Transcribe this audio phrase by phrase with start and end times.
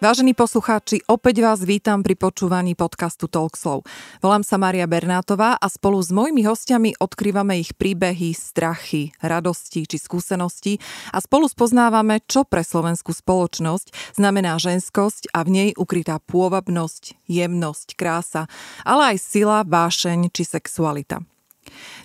[0.00, 3.84] Vážení poslucháči, opäť vás vítam pri počúvaní podcastu Talkslow.
[4.24, 10.00] Volám sa Maria Bernátová a spolu s mojimi hostiami odkrývame ich príbehy, strachy, radosti či
[10.00, 10.80] skúsenosti
[11.12, 17.92] a spolu spoznávame, čo pre slovenskú spoločnosť znamená ženskosť a v nej ukrytá pôvabnosť, jemnosť,
[17.92, 18.48] krása,
[18.88, 21.20] ale aj sila, vášeň či sexualita.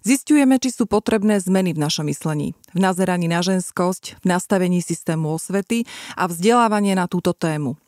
[0.03, 5.39] Zistujeme, či sú potrebné zmeny v našom myslení, v nazeraní na ženskosť, v nastavení systému
[5.39, 5.87] osvety
[6.20, 7.79] a vzdelávanie na túto tému.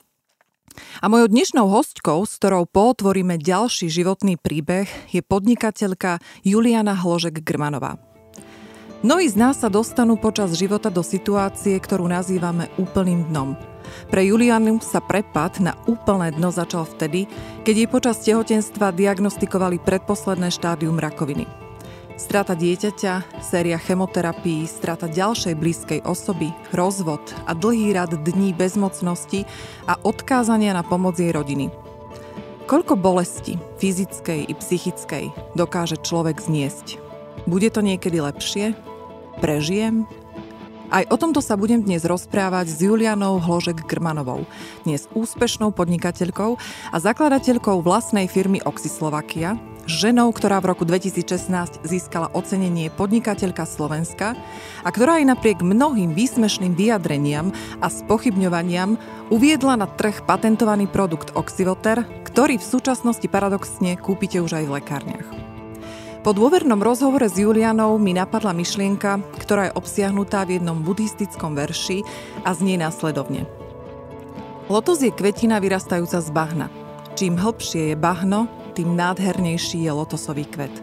[1.02, 8.02] A mojou dnešnou hostkou, s ktorou pootvoríme ďalší životný príbeh, je podnikateľka Juliana Hložek-Grmanová.
[9.06, 13.54] Mnohí z nás sa dostanú počas života do situácie, ktorú nazývame úplným dnom.
[14.10, 17.30] Pre Julianu sa prepad na úplné dno začal vtedy,
[17.62, 21.67] keď jej počas tehotenstva diagnostikovali predposledné štádium rakoviny.
[22.18, 29.46] Strata dieťaťa, séria chemoterapií, strata ďalšej blízkej osoby, rozvod a dlhý rad dní bezmocnosti
[29.86, 31.70] a odkázania na pomoc jej rodiny.
[32.66, 36.98] Koľko bolesti, fyzickej i psychickej, dokáže človek zniesť?
[37.46, 38.74] Bude to niekedy lepšie?
[39.38, 40.10] Prežijem?
[40.88, 44.48] Aj o tomto sa budem dnes rozprávať s Julianou Hložek-Grmanovou,
[44.88, 46.56] dnes úspešnou podnikateľkou
[46.96, 54.40] a zakladateľkou vlastnej firmy Oxyslovakia, ženou, ktorá v roku 2016 získala ocenenie Podnikateľka Slovenska
[54.80, 57.52] a ktorá aj napriek mnohým výsmešným vyjadreniam
[57.84, 58.96] a spochybňovaniam
[59.28, 65.37] uviedla na trh patentovaný produkt Oxyvoter, ktorý v súčasnosti paradoxne kúpite už aj v lekárniach.
[66.28, 72.04] Po dôvernom rozhovore s Julianou mi napadla myšlienka, ktorá je obsiahnutá v jednom buddhistickom verši
[72.44, 73.48] a znie následovne.
[74.68, 76.68] Lotos je kvetina vyrastajúca z bahna.
[77.16, 80.76] Čím hlbšie je bahno, tým nádhernejší je lotosový kvet.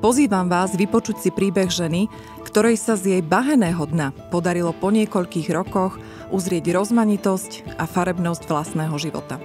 [0.00, 2.08] Pozývam vás vypočuť si príbeh ženy,
[2.40, 6.00] ktorej sa z jej baheného dna podarilo po niekoľkých rokoch
[6.32, 9.36] uzrieť rozmanitosť a farebnosť vlastného života.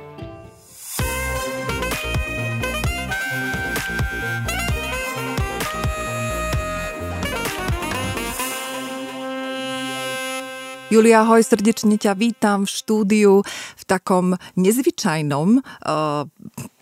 [10.91, 13.33] Julia, hoj, srdečne ťa vítam v štúdiu
[13.79, 16.27] v takom nezvyčajnom uh,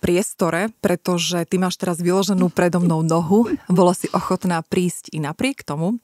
[0.02, 3.46] priestore, pretože ty máš teraz vyloženú predo mnou nohu.
[3.70, 6.02] Bolo si ochotná prísť i napriek tomu,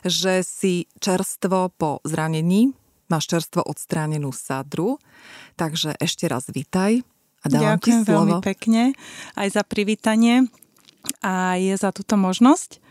[0.00, 2.72] že si čerstvo po zranení,
[3.12, 4.96] máš čerstvo odstránenú sadru.
[5.60, 7.04] Takže ešte raz vítaj
[7.44, 8.08] a dávam Ďakujem ti slovo.
[8.08, 8.82] veľmi pekne
[9.36, 10.48] aj za privítanie
[11.20, 12.81] a je za túto možnosť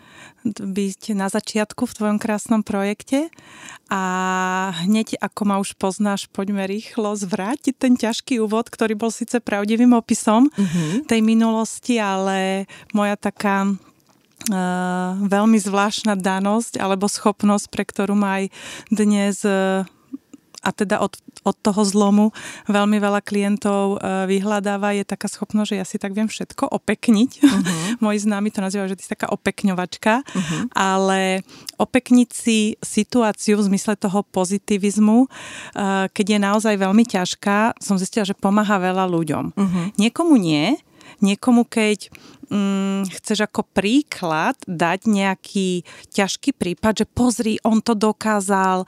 [0.46, 3.30] byť na začiatku v tvojom krásnom projekte
[3.92, 4.04] a
[4.86, 9.94] hneď ako ma už poznáš, poďme rýchlo zvrátiť ten ťažký úvod, ktorý bol síce pravdivým
[9.94, 11.06] opisom uh-huh.
[11.06, 13.70] tej minulosti, ale moja taká
[14.42, 18.50] Uh, veľmi zvláštna danosť alebo schopnosť, pre ktorú ma aj
[18.90, 19.86] dnes uh,
[20.62, 22.30] a teda od, od toho zlomu
[22.70, 27.32] veľmi veľa klientov e, vyhľadáva, je taká schopnosť, že ja si tak viem všetko opekniť.
[27.42, 27.66] Uh-huh.
[28.06, 30.62] Moji známi to nazývajú, že ty si taká opekňovačka, uh-huh.
[30.78, 31.42] ale
[31.82, 35.28] opekniť si situáciu v zmysle toho pozitivizmu, e,
[36.14, 39.46] keď je naozaj veľmi ťažká, som zistila, že pomáha veľa ľuďom.
[39.58, 39.86] Uh-huh.
[39.98, 40.78] Niekomu nie,
[41.20, 42.08] niekomu keď
[42.52, 48.84] mm, chceš ako príklad dať nejaký ťažký prípad, že pozri, on to dokázal,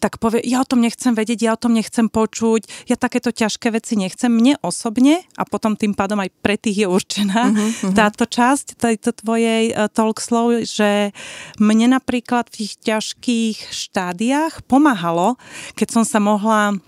[0.00, 3.68] tak povie, ja o tom nechcem vedieť, ja o tom nechcem počuť, ja takéto ťažké
[3.68, 4.32] veci nechcem.
[4.32, 7.92] Mne osobne, a potom tým pádom aj pre tých je určená uh-huh, uh-huh.
[7.92, 11.12] táto časť tejto tvojej uh, talk slow, že
[11.60, 15.36] mne napríklad v tých ťažkých štádiách pomáhalo,
[15.76, 16.80] keď som sa mohla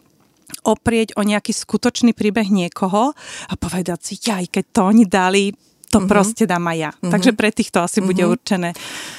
[0.63, 3.13] oprieť o nejaký skutočný príbeh niekoho
[3.49, 5.45] a povedať si, aj keď to oni dali,
[5.93, 6.09] to uh-huh.
[6.09, 6.91] proste dám aj ja.
[6.91, 7.13] Uh-huh.
[7.13, 8.09] Takže pre tých to asi uh-huh.
[8.09, 8.73] bude určené.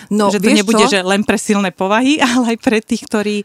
[0.09, 0.93] No, že to nebude, čo?
[0.97, 3.37] že len pre silné povahy, ale aj pre tých, ktorí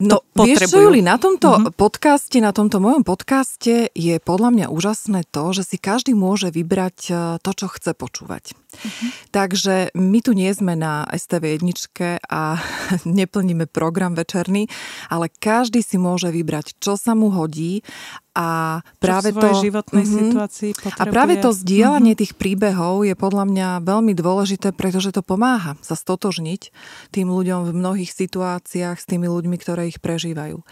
[0.00, 1.76] No, vieš čo, Juli, na tomto uh-huh.
[1.76, 6.98] podcaste, na tomto mojom podcaste je podľa mňa úžasné to, že si každý môže vybrať
[7.04, 7.12] e,
[7.44, 8.56] to, čo chce počúvať.
[8.74, 9.10] Uh-huh.
[9.30, 12.60] Takže my tu nie sme na STV jedničke a
[13.04, 14.70] neplníme program večerný,
[15.10, 17.82] ale každý si môže vybrať, čo sa mu hodí
[18.30, 21.02] a práve to, životnej mm-hmm, situácii potrebuje.
[21.02, 22.22] A práve to zdieľanie mm-hmm.
[22.22, 26.70] tých príbehov je podľa mňa veľmi dôležité, pretože to pomáha sa stotožniť
[27.10, 30.62] tým ľuďom v mnohých situáciách s tými ľuďmi, ktoré ich prežívajú.
[30.62, 30.64] E,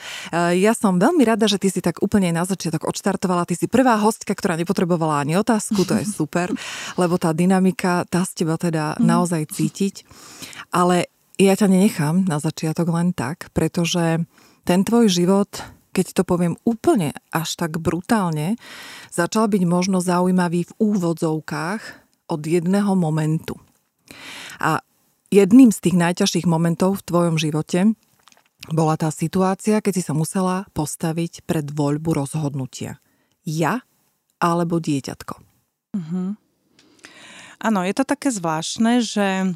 [0.62, 3.43] ja som veľmi rada, že ty si tak úplne na začiatok odštartovala.
[3.43, 6.55] Ty si prvá hostka, ktorá nepotrebovala ani otázku, to je super,
[6.95, 9.06] lebo tá dynamika, tá z teba teda mm-hmm.
[9.06, 9.94] naozaj cítiť.
[10.75, 11.08] Ale
[11.38, 14.23] ja ťa nenechám na začiatok len tak, pretože
[14.67, 15.49] ten tvoj život
[15.99, 18.55] keď to poviem úplne až tak brutálne,
[19.11, 21.82] začal byť možno zaujímavý v úvodzovkách
[22.31, 23.58] od jedného momentu.
[24.62, 24.79] A
[25.35, 27.99] jedným z tých najťažších momentov v tvojom živote
[28.70, 33.02] bola tá situácia, keď si sa musela postaviť pred voľbu rozhodnutia.
[33.43, 33.82] Ja
[34.38, 35.35] alebo dieťatko.
[35.99, 36.38] Uh-huh.
[37.59, 39.55] Áno, je to také zvláštne, že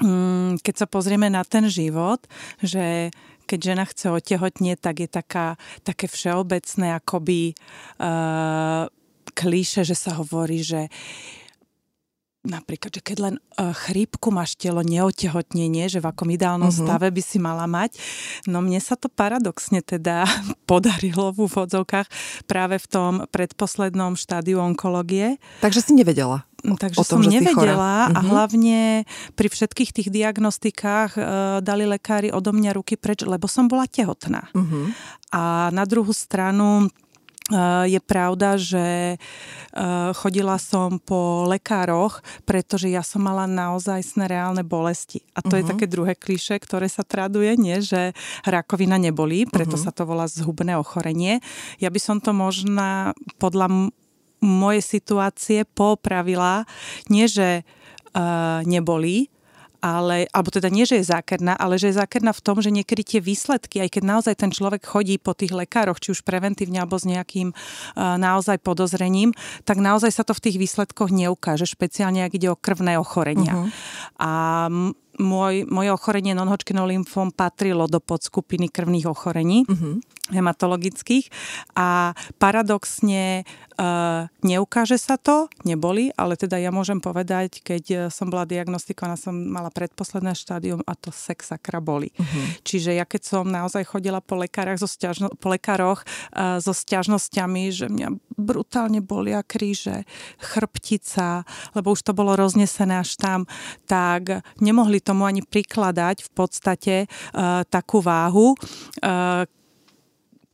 [0.00, 2.24] mm, keď sa pozrieme na ten život,
[2.64, 3.12] že
[3.46, 5.46] keď žena chce otehotnieť, tak je taká,
[5.86, 7.54] také všeobecné akoby
[8.02, 8.90] uh,
[9.36, 10.90] klíše, že sa hovorí, že
[12.46, 16.86] napríklad, že keď len uh, chrípku máš telo neotehotnenie, že v akom ideálnom uh-huh.
[16.86, 17.98] stave by si mala mať.
[18.46, 20.24] No mne sa to paradoxne teda
[20.70, 22.08] podarilo v úvodzovkách
[22.50, 25.38] práve v tom predposlednom štádiu onkológie.
[25.62, 26.46] Takže si nevedela?
[26.74, 28.26] Takže tom, som nevedela a uh-huh.
[28.26, 29.06] hlavne
[29.38, 31.24] pri všetkých tých diagnostikách uh,
[31.62, 34.50] dali lekári odo mňa ruky preč, lebo som bola tehotná.
[34.50, 34.90] Uh-huh.
[35.30, 36.90] A na druhú stranu
[37.46, 44.66] Eh, je pravda, že eh, chodila som po lekároch, pretože ja som mala naozaj reálne
[44.66, 45.22] bolesti.
[45.30, 45.62] A to uh-huh.
[45.62, 45.70] je mhm.
[45.70, 47.78] také druhé kliše, ktoré sa traduje, nie?
[47.78, 49.86] že rakovina nebolí, preto uh-huh.
[49.86, 51.38] sa to volá zhubné ochorenie.
[51.78, 53.94] Ja by som to možná podľa
[54.46, 56.64] m- mojej situácie popravila,
[57.10, 57.62] nie že
[58.14, 59.28] uh, nebolí,
[59.86, 63.02] ale, alebo teda nie, že je zákerná, ale že je zákerná v tom, že niekedy
[63.06, 66.98] tie výsledky, aj keď naozaj ten človek chodí po tých lekároch, či už preventívne alebo
[66.98, 69.30] s nejakým uh, naozaj podozrením,
[69.62, 73.54] tak naozaj sa to v tých výsledkoch neukáže, špeciálne ak ide o krvné ochorenia.
[73.54, 73.70] Uh-huh.
[74.18, 74.30] A
[75.18, 79.64] môj, moje ochorenie non-Hodgkinov lymfom patrilo do podskupiny krvných ochorení.
[79.66, 81.30] Uh-huh hematologických
[81.78, 82.10] a
[82.42, 83.42] paradoxne
[83.78, 83.84] e,
[84.42, 89.70] neukáže sa to, neboli, ale teda ja môžem povedať, keď som bola diagnostikovaná, som mala
[89.70, 92.10] predposledné štádium a to sexakra boli.
[92.18, 92.46] Uh-huh.
[92.66, 96.02] Čiže ja keď som naozaj chodila po, lekárach so stiažno, po lekároch
[96.34, 100.02] e, so stiažnosťami, že mňa brutálne bolia kríže,
[100.42, 101.46] chrbtica,
[101.78, 103.46] lebo už to bolo roznesené až tam,
[103.86, 107.06] tak nemohli tomu ani prikladať v podstate e,
[107.70, 108.58] takú váhu,
[108.98, 109.46] e,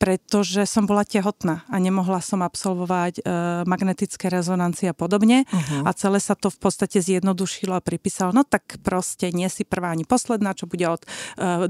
[0.02, 3.30] pretože som bola tehotná a nemohla som absolvovať e,
[3.70, 5.46] magnetické rezonancie a podobne.
[5.46, 5.86] Uh-huh.
[5.86, 9.94] A celé sa to v podstate zjednodušilo a pripísalo, no tak proste nie si prvá
[9.94, 11.08] ani posledná, čo bude od e,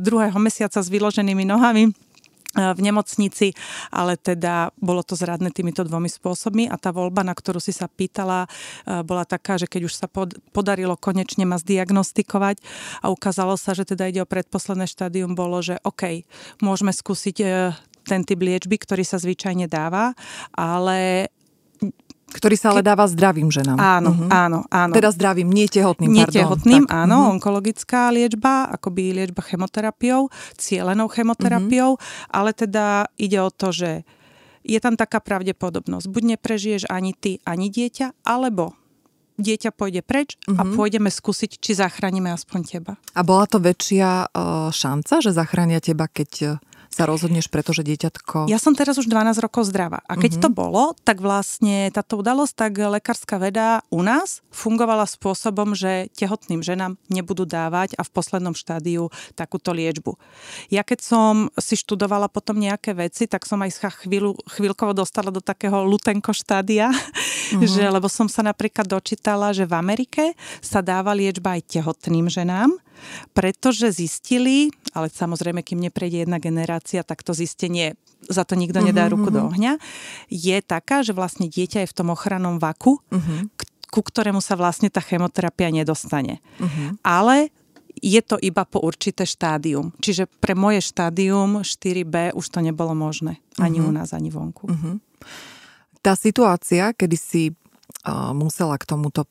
[0.01, 1.93] druhého mesiaca s vyloženými nohami
[2.53, 3.57] v nemocnici,
[3.89, 7.89] ale teda bolo to zradné týmito dvomi spôsobmi a tá voľba, na ktorú si sa
[7.89, 12.61] pýtala, e, bola taká, že keď už sa pod, podarilo konečne ma zdiagnostikovať
[13.01, 16.29] a ukázalo sa, že teda ide o predposledné štádium, bolo, že OK,
[16.61, 17.47] môžeme skúsiť e,
[18.05, 20.13] ten typ liečby, ktorý sa zvyčajne dáva,
[20.53, 21.31] ale
[22.33, 23.77] ktorý sa ale dáva zdravým ženám.
[23.77, 24.29] Áno, uh-huh.
[24.33, 24.93] áno, áno.
[24.97, 27.05] Teda zdravým, nie tehotným, Nie tehotným, tak.
[27.05, 27.33] áno, uh-huh.
[27.37, 32.33] onkologická liečba, akoby liečba chemoterapiou, cielenou chemoterapiou, uh-huh.
[32.33, 34.09] ale teda ide o to, že
[34.65, 36.07] je tam taká pravdepodobnosť.
[36.09, 38.73] Buď neprežiješ ani ty, ani dieťa, alebo
[39.37, 40.57] dieťa pôjde preč uh-huh.
[40.57, 42.93] a pôjdeme skúsiť, či zachránime aspoň teba.
[43.13, 48.53] A bola to väčšia uh, šanca, že zachránia teba, keď sa rozhodneš, pretože dieťatko...
[48.53, 50.05] Ja som teraz už 12 rokov zdravá.
[50.05, 50.45] A keď mm-hmm.
[50.45, 56.61] to bolo, tak vlastne táto udalosť, tak lekárska veda u nás fungovala spôsobom, že tehotným
[56.61, 60.21] ženám nebudú dávať a v poslednom štádiu takúto liečbu.
[60.69, 65.41] Ja keď som si študovala potom nejaké veci, tak som aj chvíľu, chvíľkovo dostala do
[65.41, 67.65] takého lutenko štádia, mm-hmm.
[67.73, 72.77] že, lebo som sa napríklad dočítala, že v Amerike sa dáva liečba aj tehotným ženám,
[73.37, 77.97] pretože zistili, ale samozrejme, kým neprejde jedna generácia, tak to zistenie
[78.31, 79.39] za to nikto nedá uh-huh, ruku uh-huh.
[79.43, 79.73] do ohňa,
[80.31, 83.51] je taká, že vlastne dieťa je v tom ochrannom vaku, uh-huh.
[83.91, 86.39] ku ktorému sa vlastne tá chemoterapia nedostane.
[86.63, 86.95] Uh-huh.
[87.03, 87.51] Ale
[87.99, 89.93] je to iba po určité štádium.
[90.01, 93.43] Čiže pre moje štádium 4B už to nebolo možné.
[93.59, 93.91] Ani uh-huh.
[93.91, 94.71] u nás, ani vonku.
[94.71, 94.97] Uh-huh.
[96.03, 99.27] Tá situácia, kedy si uh, musela k tomuto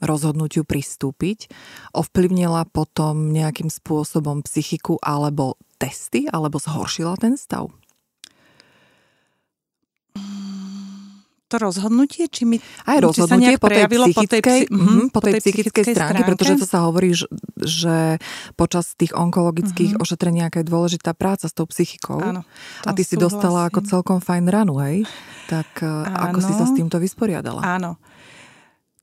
[0.00, 1.52] rozhodnutiu pristúpiť,
[1.94, 7.72] ovplyvnila potom nejakým spôsobom psychiku alebo testy, alebo zhoršila ten stav?
[11.50, 15.06] to rozhodnutie, či mi aj rozhodnutie či sa po tej psychickej, po tej, psy, mm,
[15.10, 18.22] po tej psychickej stránke, stránke, pretože to sa hovorí, že,
[18.54, 20.04] počas tých onkologických mm-hmm.
[20.06, 22.22] ošetrení je dôležitá práca s tou psychikou.
[22.22, 22.46] Áno,
[22.86, 23.26] a ty si súhlasím.
[23.26, 25.02] dostala ako celkom fajn ranu, hej?
[25.50, 26.06] Tak Áno.
[26.06, 27.66] Eh, ako si sa s týmto vysporiadala?
[27.66, 27.98] Áno.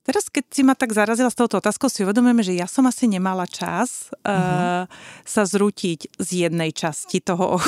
[0.08, 3.12] Teraz, keď si ma tak zarazila s touto otázkou, si uvedomujeme, že ja som asi
[3.12, 4.88] nemala čas uh-huh.
[4.88, 7.60] uh, sa zrútiť z jednej časti toho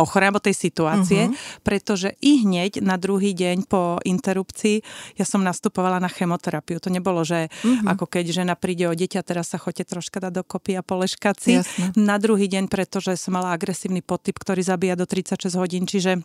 [0.00, 1.60] ochorenia, alebo tej situácie, uh-huh.
[1.60, 4.80] pretože i hneď na druhý deň po interrupcii
[5.20, 6.80] ja som nastupovala na chemoterapiu.
[6.80, 7.84] To nebolo, že uh-huh.
[7.84, 11.60] ako keď žena príde o dieťa, teraz sa chodte troška dať dokopy a poleškať si.
[11.92, 16.24] Na druhý deň, pretože som mala agresívny podtyp, ktorý zabíja do 36 hodín, čiže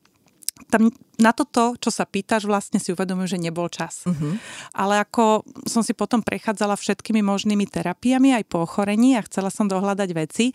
[0.68, 4.06] tam na toto, čo sa pýtaš, vlastne si uvedomujem, že nebol čas.
[4.06, 4.38] Uh-huh.
[4.78, 9.66] Ale ako som si potom prechádzala všetkými možnými terapiami aj po ochorení a chcela som
[9.66, 10.54] dohľadať veci,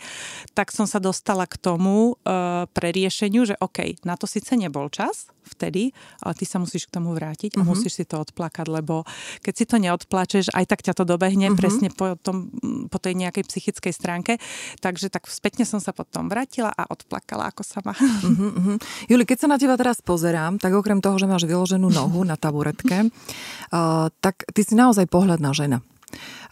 [0.55, 4.87] tak som sa dostala k tomu uh, pre riešeniu, že OK, na to síce nebol
[4.87, 5.91] čas vtedy,
[6.23, 9.03] ale ty sa musíš k tomu vrátiť a musíš si to odplakať, lebo
[9.43, 11.59] keď si to neodplačeš, aj tak ťa to dobehne uh-huh.
[11.59, 12.51] presne po, tom,
[12.89, 14.33] po tej nejakej psychickej stránke.
[14.79, 17.93] Takže tak spätne som sa potom vrátila a odplakala ako sama.
[17.95, 18.79] Uh-huh.
[19.11, 22.39] Juli, keď sa na teba teraz pozerám, tak okrem toho, že máš vyloženú nohu na
[22.39, 25.83] taburetke, uh, tak ty si naozaj pohľadná žena.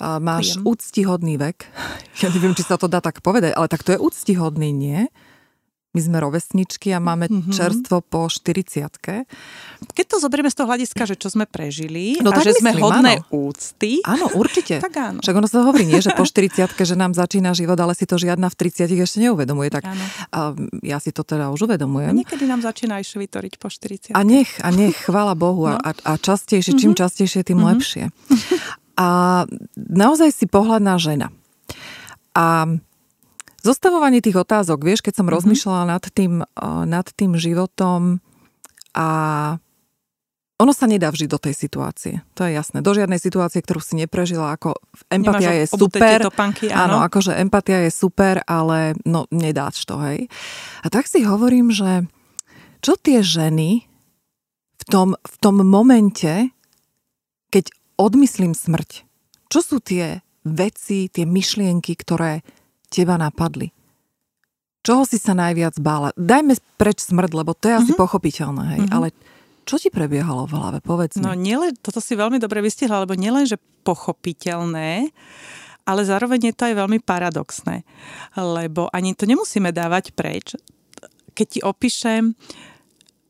[0.01, 0.73] Uh, máš Viem.
[0.73, 1.69] úctihodný vek.
[2.25, 5.13] Ja neviem, či sa to dá tak povedať, ale tak to je úctihodný, nie?
[5.91, 7.51] My sme rovesničky a máme mm-hmm.
[7.51, 8.87] čerstvo po 40
[9.91, 12.73] Keď to zoberieme z toho hľadiska, že čo sme prežili no, a že myslím, sme
[12.79, 13.51] hodné áno.
[13.51, 13.99] úcty.
[14.07, 14.79] Áno, určite.
[14.87, 15.19] tak áno.
[15.19, 18.23] Však ono sa hovorí, nie, že po 40 že nám začína život, ale si to
[18.23, 19.67] žiadna v 30 ešte neuvedomuje.
[19.75, 20.05] Tak áno.
[20.31, 20.39] a
[20.87, 22.15] ja si to teda už uvedomujem.
[22.15, 25.67] A niekedy nám začína aj vytvoriť po 40 A nech, a nech, chvála Bohu.
[25.67, 25.75] No.
[25.75, 26.83] A, a častejšie, mm-hmm.
[26.87, 27.01] čím mhm.
[27.03, 27.71] častejšie, tým mm-hmm.
[27.75, 28.05] lepšie.
[28.95, 29.09] A
[29.75, 31.35] naozaj si pohľadná žena.
[32.39, 32.79] A
[33.61, 35.37] Zostavovanie tých otázok, vieš, keď som mm-hmm.
[35.37, 36.45] rozmýšľala nad tým,
[36.89, 38.25] nad tým životom
[38.97, 39.09] a
[40.61, 42.21] ono sa nedá vžiť do tej situácie.
[42.37, 42.85] To je jasné.
[42.85, 44.77] Do žiadnej situácie, ktorú si neprežila, ako
[45.09, 46.19] empatia Nemáš je super.
[46.21, 47.01] Topanky, áno.
[47.01, 50.29] áno, akože empatia je super, ale no nedáš to, hej.
[50.85, 52.05] A tak si hovorím, že
[52.85, 53.89] čo tie ženy
[54.77, 56.53] v tom, v tom momente,
[57.49, 59.09] keď odmyslím smrť,
[59.49, 62.45] čo sú tie veci, tie myšlienky, ktoré
[62.91, 63.71] teba napadli?
[64.81, 66.11] Čoho si sa najviac bála?
[66.17, 68.03] Dajme preč smrť, lebo to je asi mm-hmm.
[68.03, 68.97] pochopiteľné, hej, mm-hmm.
[68.97, 69.09] ale
[69.69, 70.79] čo ti prebiehalo v hlave?
[70.83, 71.23] Povedz mi.
[71.23, 75.13] No nielen, toto si veľmi dobre vystihla, lebo nielen, že pochopiteľné,
[75.85, 77.85] ale zároveň je to aj veľmi paradoxné,
[78.35, 80.57] lebo ani to nemusíme dávať preč.
[81.37, 82.35] Keď ti opíšem,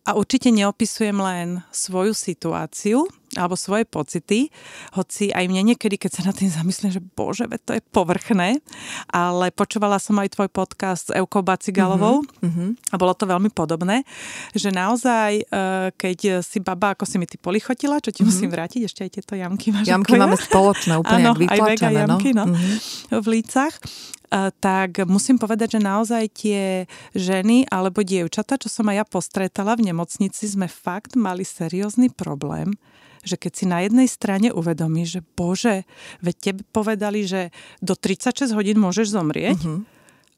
[0.07, 3.05] a určite neopisujem len svoju situáciu,
[3.39, 4.51] alebo svoje pocity,
[4.99, 8.59] hoci aj mne niekedy, keď sa na tým zamyslím, že bože, veď to je povrchné,
[9.07, 12.91] ale počúvala som aj tvoj podcast s Eukou Bacigalovou mm-hmm.
[12.91, 14.03] a bolo to veľmi podobné,
[14.51, 15.55] že naozaj, e,
[15.95, 18.27] keď si baba, ako si mi ty polichotila, čo ti mm-hmm.
[18.27, 19.87] musím vrátiť, ešte aj tieto jamky máš.
[19.87, 21.99] Jamky máme spoločné, úplne Áno, aj vega no.
[22.03, 22.77] jamky, no, mm-hmm.
[23.15, 28.97] v lícach e, tak musím povedať, že naozaj tie ženy alebo dievčata, čo som aj
[28.99, 32.75] ja postretala v nemocnici, sme fakt mali seriózny problém
[33.21, 35.77] že keď si na jednej strane uvedomíš, že bože,
[36.25, 37.53] veď tebe povedali, že
[37.85, 39.81] do 36 hodín môžeš zomrieť uh-huh.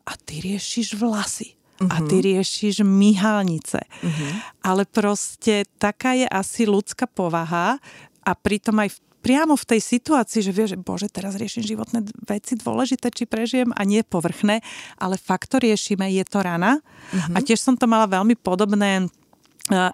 [0.07, 1.55] a ty riešiš vlasy.
[1.83, 1.91] Uh-huh.
[1.91, 2.25] A ty mhm.
[2.31, 3.81] riešiš myhalnice.
[3.83, 4.31] Uh-huh.
[4.63, 7.79] Ale proste taká je asi ľudská povaha
[8.23, 12.03] a pritom aj v priamo v tej situácii, že vieš, že bože, teraz riešim životné
[12.27, 14.59] veci dôležité, či prežijem a nie povrchné,
[14.99, 16.83] ale fakt to riešime, je to rana.
[16.83, 17.35] Uh-huh.
[17.35, 19.07] A tiež som to mala veľmi podobné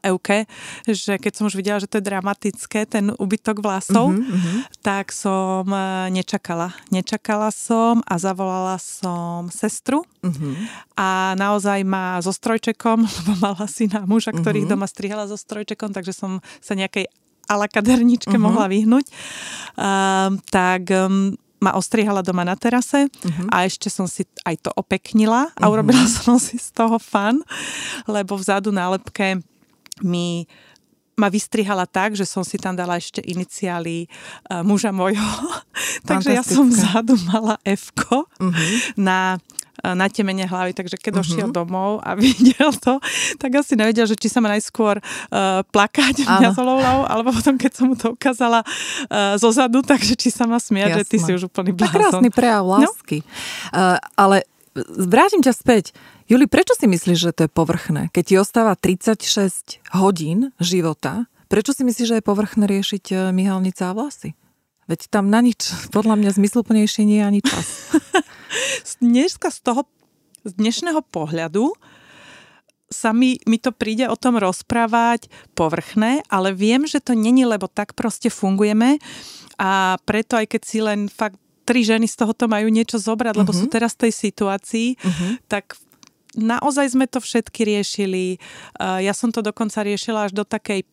[0.02, 0.44] Euke,
[0.84, 4.58] že keď som už videla, že to je dramatické, ten ubytok vlasov, uh-huh, uh-huh.
[4.82, 6.74] tak som e, nečakala.
[6.90, 10.54] Nečakala som a zavolala som sestru uh-huh.
[10.98, 14.78] a naozaj ma so strojčekom, lebo mala syna muža, ktorých uh-huh.
[14.78, 17.06] doma strihala so strojčekom, takže som sa nejakej
[17.48, 18.44] alakaderničke uh-huh.
[18.44, 19.06] mohla vyhnúť.
[19.78, 23.50] Uh, tak um, ma ostrihala doma na terase uh-huh.
[23.50, 25.72] a ešte som si aj to opeknila a uh-huh.
[25.74, 27.42] urobila som si z toho fan,
[28.06, 29.42] lebo vzadu na lepke
[30.02, 30.46] mi
[31.18, 35.26] ma vystrihala tak, že som si tam dala ešte iniciály uh, muža mojho.
[36.08, 38.54] takže ja som vzadu mala f uh-huh.
[38.94, 39.42] na
[39.82, 41.26] e, na temene hlavy, takže keď uh-huh.
[41.26, 43.02] došiel domov a videl to,
[43.42, 47.72] tak asi nevedel, že či sa ma najskôr uh, plakať mňa zolovľou, alebo potom, keď
[47.74, 51.34] som mu to ukázala uh, zo zadu, takže či sa ma smiať, že ty si
[51.34, 52.22] už úplný blázon.
[52.22, 52.78] Krásny prejav no.
[52.78, 53.26] lásky.
[53.26, 53.26] No?
[53.74, 54.46] Uh, ale
[54.86, 55.90] vrátim ťa späť.
[56.28, 58.12] Juli, prečo si myslíš, že to je povrchné?
[58.12, 63.80] Keď ti ostáva 36 hodín života, prečo si myslíš, že je povrchné riešiť e, myhalnice
[63.88, 64.36] a vlasy?
[64.92, 67.96] Veď tam na nič, podľa mňa zmysluplnejšie nie je ani čas.
[69.00, 69.88] Dneska z toho,
[70.44, 71.72] z dnešného pohľadu
[72.92, 77.72] sa mi, mi to príde o tom rozprávať povrchné, ale viem, že to není, lebo
[77.72, 79.00] tak proste fungujeme
[79.56, 83.52] a preto aj keď si len fakt tri ženy z tohoto majú niečo zobrať, lebo
[83.52, 83.64] uh-huh.
[83.64, 85.36] sú teraz v tej situácii, uh-huh.
[85.52, 85.76] tak
[86.36, 88.36] naozaj sme to všetky riešili.
[88.80, 90.84] Ja som to dokonca riešila až do takej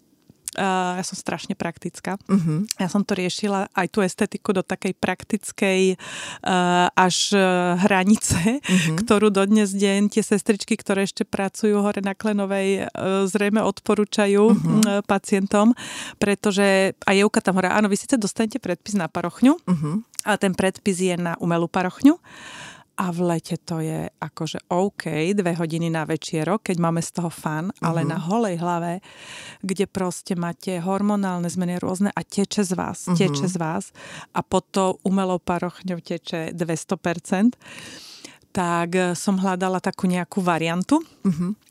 [0.55, 2.15] Uh, ja som strašne praktická.
[2.31, 2.63] Uh-huh.
[2.79, 8.95] Ja som to riešila aj tú estetiku do takej praktickej uh, až uh, hranice, uh-huh.
[9.03, 15.03] ktorú dodnes deň tie sestričky, ktoré ešte pracujú hore na Klenovej, uh, zrejme odporúčajú uh-huh.
[15.03, 15.75] pacientom,
[16.23, 19.95] pretože a Jevka tam hovorí, áno, vy síce dostanete predpis na parochňu, uh-huh.
[20.23, 22.15] ale ten predpis je na umelú parochňu
[22.95, 27.27] a v lete to je akože OK, dve hodiny na večierok, keď máme z toho
[27.27, 28.11] fan, ale uh-huh.
[28.15, 29.03] na holej hlave,
[29.59, 33.19] kde proste máte hormonálne zmeny rôzne a teče z vás, uh-huh.
[33.19, 33.91] teče z vás
[34.31, 37.59] a pod to umelou parochňou teče 200%,
[38.55, 41.03] tak som hľadala takú nejakú variantu.
[41.27, 41.64] Uh-huh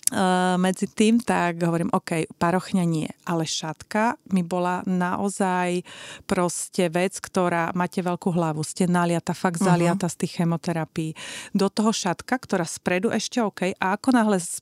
[0.61, 5.81] medzi tým, tak hovorím, OK, parochňa nie, ale šatka mi bola naozaj
[6.29, 9.67] proste vec, ktorá máte veľkú hlavu, ste naliata, fakt mhm.
[9.67, 10.15] zaliata uh-huh.
[10.15, 11.11] z tých chemoterapií.
[11.57, 14.61] Do toho šatka, ktorá spredu ešte OK, a ako náhle z,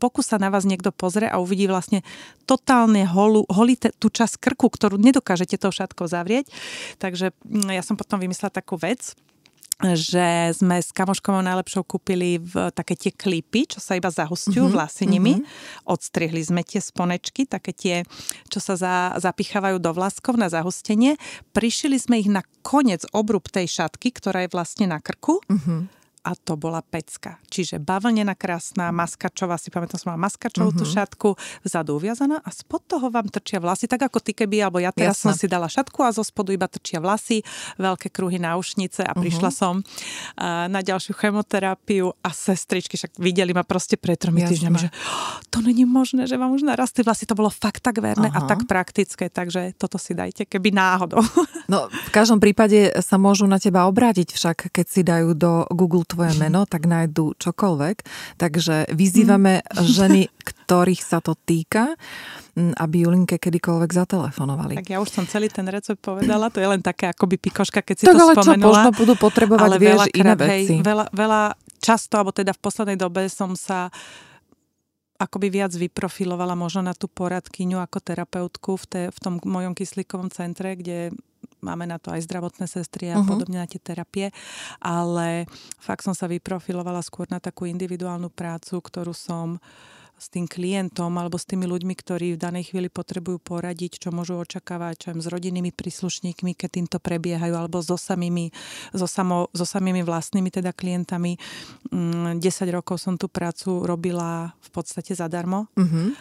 [0.00, 2.00] boku sa na vás niekto pozrie a uvidí vlastne
[2.48, 6.48] totálne holú, holí tú časť krku, ktorú nedokážete tou šatkou zavrieť.
[6.96, 9.12] Takže mm, ja som potom vymyslela takú vec,
[9.96, 14.76] že sme s kamoškou najlepšou kúpili v také tie klipy, čo sa iba zahustujú mm-hmm.
[14.76, 15.34] vlasy nimi.
[15.40, 15.88] Mm-hmm.
[15.88, 17.96] Odstrihli sme tie sponečky, také tie,
[18.52, 21.16] čo sa za, zapichávajú do vlaskov na zahustenie.
[21.56, 25.40] Prišili sme ich na koniec obrub tej šatky, ktorá je vlastne na krku.
[25.48, 27.40] Mm-hmm a to bola pecka.
[27.48, 30.80] Čiže bavlnená krásna, maskačová, si pamätám, som mala maskačovú uh-huh.
[30.80, 30.92] tú mhm.
[30.92, 31.28] šatku,
[31.64, 35.16] vzadu uviazaná a spod toho vám trčia vlasy, tak ako ty keby, alebo ja teraz
[35.20, 35.24] Jasne.
[35.24, 37.40] som si dala šatku a zo spodu iba trčia vlasy,
[37.80, 39.62] veľké kruhy náušnice a prišla uh-huh.
[39.64, 44.88] som uh, na ďalšiu chemoterapiu a sestričky však videli ma proste pred tromi týždňami, že
[44.92, 47.24] oh, to není možné, že vám už narastli vlasy.
[47.24, 48.44] To bolo fakt tak verné uh-huh.
[48.44, 51.24] a tak praktické, takže toto si dajte, keby náhodou.
[51.70, 56.02] No, v každom prípade sa môžu na teba obrátiť však, keď si dajú do Google
[56.10, 57.96] tvoje meno, tak nájdu čokoľvek.
[58.36, 59.86] Takže vyzývame mm.
[59.86, 61.94] ženy, ktorých sa to týka,
[62.58, 64.74] aby Julinke kedykoľvek zatelefonovali.
[64.82, 67.94] Tak ja už som celý ten recept povedala, to je len také akoby pikoška, keď
[67.94, 68.58] si tak to ale spomenula.
[68.58, 70.74] čo, možno budú potrebovať, ale vieš, iné veci.
[70.78, 71.42] Hej, veľa, veľa
[71.78, 73.88] často, alebo teda v poslednej dobe som sa
[75.20, 80.32] akoby viac vyprofilovala možno na tú poradkyňu ako terapeutku v, te, v tom mojom kyslíkovom
[80.32, 81.12] centre, kde
[81.60, 83.28] máme na to aj zdravotné sestry a uh-huh.
[83.28, 84.32] podobne na tie terapie,
[84.80, 85.48] ale
[85.80, 89.62] fakt som sa vyprofilovala skôr na takú individuálnu prácu, ktorú som
[90.20, 94.36] s tým klientom alebo s tými ľuďmi, ktorí v danej chvíli potrebujú poradiť, čo môžu
[94.36, 98.52] očakávať, čo s rodinnými príslušníkmi, keď týmto prebiehajú, alebo so samými,
[98.92, 101.40] so, samo, so samými vlastnými teda klientami.
[101.88, 105.72] 10 mm, rokov som tú prácu robila v podstate zadarmo.
[105.72, 106.12] Uh-huh.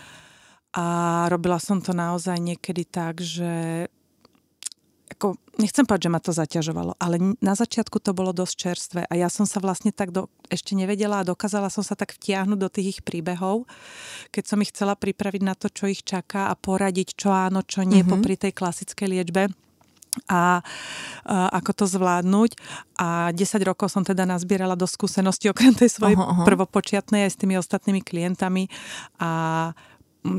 [0.80, 0.86] A
[1.28, 3.86] robila som to naozaj niekedy tak, že
[5.20, 9.14] ako, nechcem povedať, že ma to zaťažovalo, ale na začiatku to bolo dosť čerstvé a
[9.20, 12.72] ja som sa vlastne tak do, ešte nevedela a dokázala som sa tak vtiahnuť do
[12.72, 13.68] tých ich príbehov,
[14.32, 17.84] keď som ich chcela pripraviť na to, čo ich čaká a poradiť, čo áno, čo
[17.84, 18.16] nie mm-hmm.
[18.16, 19.52] popri tej klasickej liečbe
[20.32, 20.64] a,
[21.28, 22.52] a ako to zvládnuť.
[22.98, 26.48] A 10 rokov som teda nazbierala do skúsenosti okrem tej svojej uh-huh.
[26.48, 28.72] prvopočiatnej aj s tými ostatnými klientami
[29.22, 29.72] a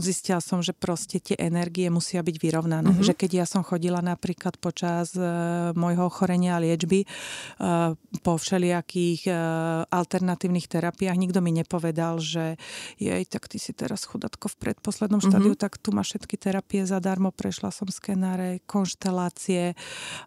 [0.01, 2.93] zistila som, že proste tie energie musia byť vyrovnané.
[2.93, 3.07] Mm-hmm.
[3.07, 9.33] Že keď ja som chodila napríklad počas uh, môjho ochorenia a liečby uh, po všelijakých
[9.33, 12.61] uh, alternatívnych terapiách, nikto mi nepovedal, že
[13.01, 15.33] jej, tak ty si teraz chudatko v predposlednom mm-hmm.
[15.33, 19.73] štádiu, tak tu máš všetky terapie zadarmo, prešla som skenáre, konštelácie.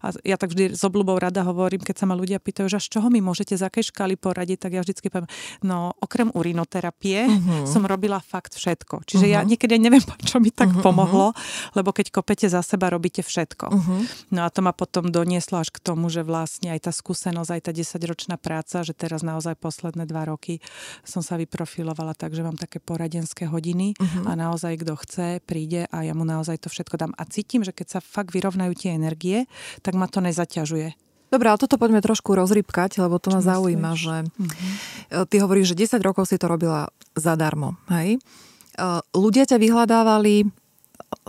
[0.01, 2.97] A ja tak vždy s obľubou rada hovorím, keď sa ma ľudia pýtajú, že z
[2.97, 5.29] čoho mi môžete, z akej škály poradiť, tak ja vždycky poviem,
[5.61, 7.69] no okrem urinoterapie mm-hmm.
[7.69, 9.05] som robila fakt všetko.
[9.05, 9.37] Čiže mm-hmm.
[9.37, 11.75] ja niekedy neviem, čo mi tak uh-huh, pomohlo, uh-huh.
[11.77, 13.65] lebo keď kopete za seba, robíte všetko.
[13.69, 14.01] Uh-huh.
[14.31, 17.61] No a to ma potom donieslo až k tomu, že vlastne aj tá skúsenosť, aj
[17.67, 20.63] tá 10-ročná práca, že teraz naozaj posledné dva roky
[21.03, 24.29] som sa vyprofilovala tak, že mám také poradenské hodiny uh-huh.
[24.29, 27.11] a naozaj kto chce, príde a ja mu naozaj to všetko dám.
[27.19, 29.45] A cítim, že keď sa fakt vyrovnajú tie energie,
[29.85, 30.95] tak ma to nezaťažuje.
[31.33, 35.25] Dobre, ale toto poďme trošku rozrybkať, lebo to ma zaujíma, že uh-huh.
[35.25, 38.21] ty hovoríš, že 10 rokov si to robila zadarmo, hej?
[38.73, 40.49] Eh, ľudia ťa vyhľadávali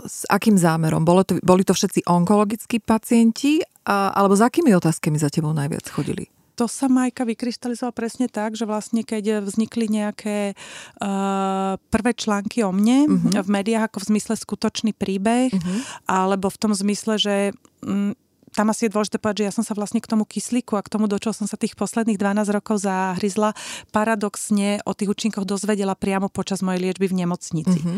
[0.01, 1.05] s akým zámerom?
[1.05, 5.85] Bolo to, boli to všetci onkologickí pacienti a, alebo s akými otázkami za tebou najviac
[5.93, 6.25] chodili?
[6.55, 12.71] to sa Majka vykrystalizovala presne tak, že vlastne keď vznikli nejaké uh, prvé články o
[12.71, 13.43] mne uh-huh.
[13.43, 15.79] v médiách ako v zmysle skutočný príbeh, uh-huh.
[16.07, 17.35] alebo v tom zmysle, že
[17.83, 18.15] um,
[18.55, 20.91] tam asi je dôležité povedať, že ja som sa vlastne k tomu kyslíku a k
[20.91, 23.51] tomu, do čoho som sa tých posledných 12 rokov zahryzla,
[23.91, 27.79] paradoxne o tých účinkoch dozvedela priamo počas mojej liečby v nemocnici.
[27.83, 27.97] Mm-hmm.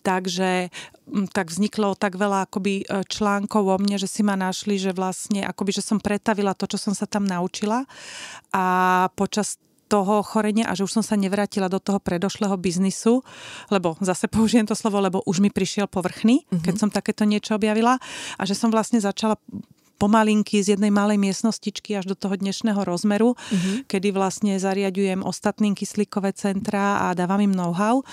[0.00, 0.72] Takže
[1.36, 5.44] tak vzniklo tak veľa akoby e, článkov o mne, že si ma našli, že vlastne
[5.44, 7.84] akoby, že som pretavila to, čo som sa tam naučila
[8.52, 8.64] a
[9.12, 13.24] počas toho chorenia a že už som sa nevrátila do toho predošlého biznisu,
[13.72, 16.60] lebo zase použijem to slovo, lebo už mi prišiel povrchný, mm-hmm.
[16.60, 17.96] keď som takéto niečo objavila
[18.36, 19.40] a že som vlastne začala
[19.98, 23.90] pomalinky z jednej malej miestnostičky až do toho dnešného rozmeru, mm-hmm.
[23.90, 28.06] kedy vlastne zariadujem ostatným kyslíkové centra a dávam im know-how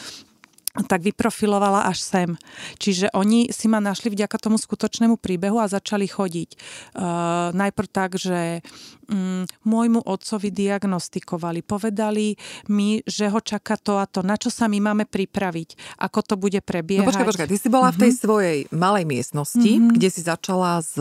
[0.83, 2.29] tak vyprofilovala až sem.
[2.75, 6.49] Čiže oni si ma našli vďaka tomu skutočnému príbehu a začali chodiť.
[6.91, 8.59] Uh, najprv tak, že
[9.07, 12.35] um, môjmu otcovi diagnostikovali, povedali
[12.67, 16.35] mi, že ho čaká to a to, na čo sa my máme pripraviť, ako to
[16.35, 17.05] bude prebiehať.
[17.05, 17.97] No počkaj, počkaj, ty si bola uh-huh.
[17.97, 18.19] v tej mhm.
[18.19, 19.93] svojej malej miestnosti, uh-huh.
[19.95, 20.97] kde si začala s,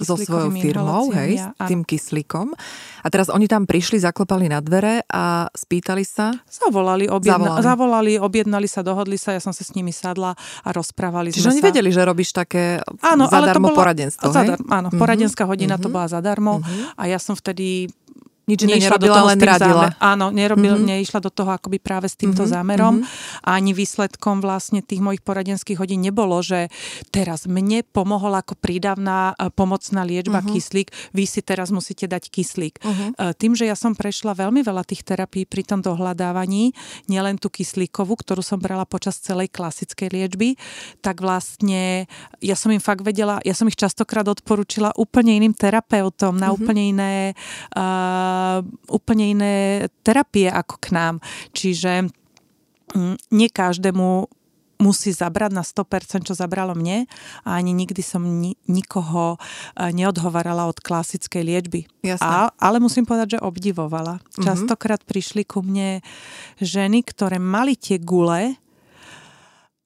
[0.00, 2.56] so svojou firmou, hej, ja, s tým kyslíkom.
[3.04, 6.32] A teraz oni tam prišli, zaklopali na dvere a spýtali sa?
[6.48, 7.64] Zavolali, objedna- zavolali.
[7.64, 11.50] zavolali objednali sa, dohodli dohodli sa, ja som sa s nimi sadla a rozprávali Čiže
[11.50, 11.68] sme oni sa.
[11.74, 15.00] vedeli, že robíš také áno, zadarmo ale to bola, poradenstvo, zadar, Áno, uh-huh.
[15.02, 15.90] poradenská hodina uh-huh.
[15.90, 16.94] to bola zadarmo uh-huh.
[16.94, 17.90] a ja som vtedy
[18.58, 19.90] nič nerobila, len radila.
[19.90, 20.90] Zámer, áno, nerobil, mm-hmm.
[20.96, 22.54] neišla do toho akoby práve s týmto mm-hmm.
[22.56, 22.94] zámerom.
[23.02, 23.46] Mm-hmm.
[23.46, 26.72] A ani výsledkom vlastne tých mojich poradenských hodín nebolo, že
[27.14, 30.54] teraz mne pomohol ako prídavná e, pomocná liečba mm-hmm.
[30.56, 32.80] kyslík, vy si teraz musíte dať kyslík.
[32.80, 33.08] Mm-hmm.
[33.36, 36.72] Tým, že ja som prešla veľmi veľa tých terapií pri tom dohľadávaní,
[37.06, 40.48] nielen tú kyslíkovú, ktorú som brala počas celej klasickej liečby,
[41.04, 42.08] tak vlastne
[42.40, 46.56] ja som im fakt vedela, ja som ich častokrát odporúčila úplne iným terapeutom, na mm-hmm.
[46.56, 47.12] úplne iné
[47.76, 48.39] uh,
[48.90, 49.54] úplne iné
[50.02, 51.14] terapie ako k nám.
[51.54, 52.08] Čiže
[52.94, 54.28] mm, nie každému
[54.80, 57.04] musí zabrať na 100%, čo zabralo mne
[57.44, 61.80] a ani nikdy som ni- nikoho e, neodhovarala od klasickej liečby.
[62.24, 64.18] A, ale musím povedať, že obdivovala.
[64.18, 64.44] Mm-hmm.
[64.48, 66.00] Častokrát prišli ku mne
[66.58, 68.56] ženy, ktoré mali tie gule,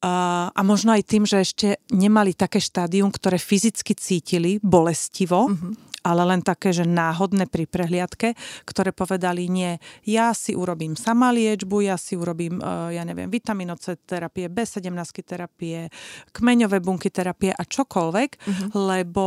[0.04, 5.83] a, a možno aj tým, že ešte nemali také štádium, ktoré fyzicky cítili bolestivo, mm-hmm
[6.04, 8.36] ale len také, že náhodné pri prehliadke,
[8.68, 13.74] ktoré povedali nie, ja si urobím sama liečbu, ja si urobím, e, ja neviem, vitamíno
[13.80, 14.92] C terapie, B17
[15.24, 15.88] terapie,
[16.36, 18.68] kmeňové bunky terapie a čokoľvek, uh-huh.
[18.76, 19.24] lebo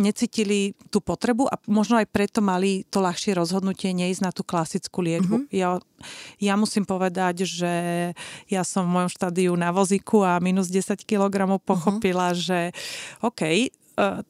[0.00, 5.04] necítili tú potrebu a možno aj preto mali to ľahšie rozhodnutie neísť na tú klasickú
[5.04, 5.36] liečbu.
[5.44, 5.52] Mm-hmm.
[5.52, 5.76] Ja,
[6.40, 7.72] ja musím povedať, že
[8.48, 12.42] ja som v mojom štádiu na vozíku a minus 10 kg pochopila, mm-hmm.
[12.42, 12.58] že
[13.20, 13.70] OK,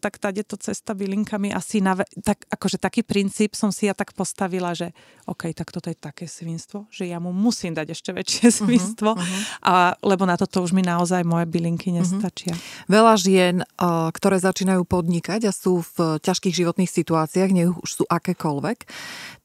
[0.01, 4.13] tak tady to cesta bylinkami asi na, tak, akože taký princíp som si ja tak
[4.13, 4.93] postavila, že
[5.27, 9.11] OK, tak toto je také svinstvo, že ja mu musím dať ešte väčšie mhm, svinstvo,
[9.17, 9.41] uh-huh.
[9.65, 11.97] a, lebo na toto už mi naozaj moje bylinky mhm.
[12.03, 12.55] nestačia.
[12.55, 12.93] Uh-huh.
[12.93, 13.67] Veľa žien, e,
[14.13, 18.79] ktoré začínajú podnikať a sú v ťažkých životných situáciách, nech už sú akékoľvek,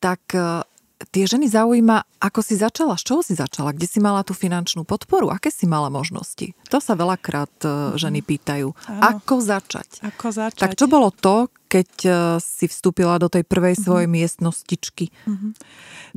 [0.01, 0.65] tak e,
[1.11, 4.87] tie ženy zaujíma, ako si začala, z čoho si začala, kde si mala tú finančnú
[4.87, 6.55] podporu, aké si mala možnosti.
[6.71, 8.71] To sa veľakrát e, ženy pýtajú.
[8.87, 9.01] Áno.
[9.19, 10.01] Ako začať?
[10.01, 10.61] Ako začať?
[10.61, 14.23] Tak čo bolo to, keď e, si vstúpila do tej prvej svojej mm-hmm.
[14.23, 15.11] miestnostičky?
[15.27, 15.51] Mm-hmm.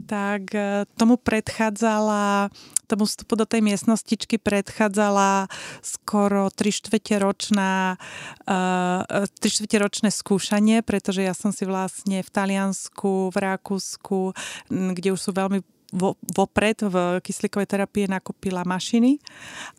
[0.07, 2.55] Tak e, tomu predchádzala,
[2.87, 5.51] tomu vstupu do tej miestnostičky predchádzala
[5.83, 8.01] skoro 3 štvrte ročná,
[8.49, 14.33] uh, 3 štvrte ročné skúšanie, pretože ja som si vlastne v Taliansku, v Rakúsku,
[14.73, 15.61] kde už sú veľmi
[15.92, 19.16] vo, vopred v kyslíkovej terapii nakúpila mašiny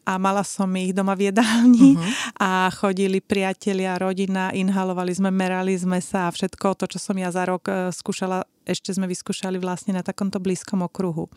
[0.10, 2.10] a mala som ich doma v jedálni uh-huh.
[2.42, 7.30] a chodili priatelia, rodina, inhalovali sme, merali sme sa a všetko to, čo som ja
[7.30, 11.30] za rok e, skúšala, ešte sme vyskúšali vlastne na takomto blízkom okruhu.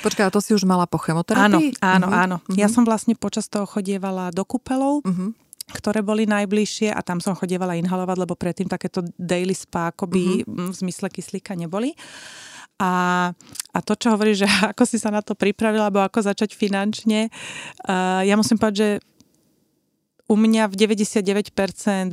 [0.00, 1.76] Počkaj, to si už mala po chemoterapii?
[1.80, 2.24] Áno, áno, uh-huh.
[2.24, 2.36] áno.
[2.40, 2.56] Uh-huh.
[2.56, 7.32] Ja som vlastne počas toho chodievala do kúpelov, uh-huh ktoré boli najbližšie a tam som
[7.32, 10.68] chodievala inhalovať, lebo predtým takéto daily spa akoby uh-huh.
[10.68, 11.96] v zmysle kyslíka neboli.
[12.82, 13.30] A,
[13.70, 17.30] a to, čo hovorí, že ako si sa na to pripravila, alebo ako začať finančne,
[17.86, 18.90] uh, ja musím povedať, že
[20.24, 21.52] u mňa v 99%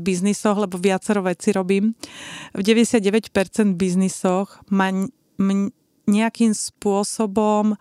[0.04, 1.95] biznisoch, lebo viacero veci robím,
[2.52, 3.32] v 99%
[3.80, 4.91] biznisoch ma
[6.12, 7.80] nejakým spôsobom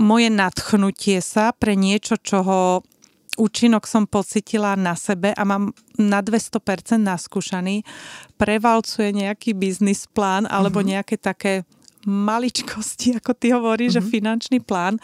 [0.00, 2.86] moje nadchnutie sa pre niečo, čoho
[3.40, 7.80] účinok som pocitila na sebe a mám na 200% naskúšaný,
[8.36, 10.92] prevalcuje nejaký biznis plán alebo mm-hmm.
[10.92, 11.64] nejaké také
[12.08, 14.04] maličkosti, ako ty hovoríš, mm-hmm.
[14.04, 14.12] že mhm.
[14.12, 14.96] finančný plán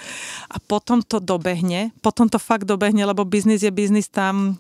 [0.49, 4.57] a potom to dobehne, potom to fakt dobehne, lebo biznis je biznis, tam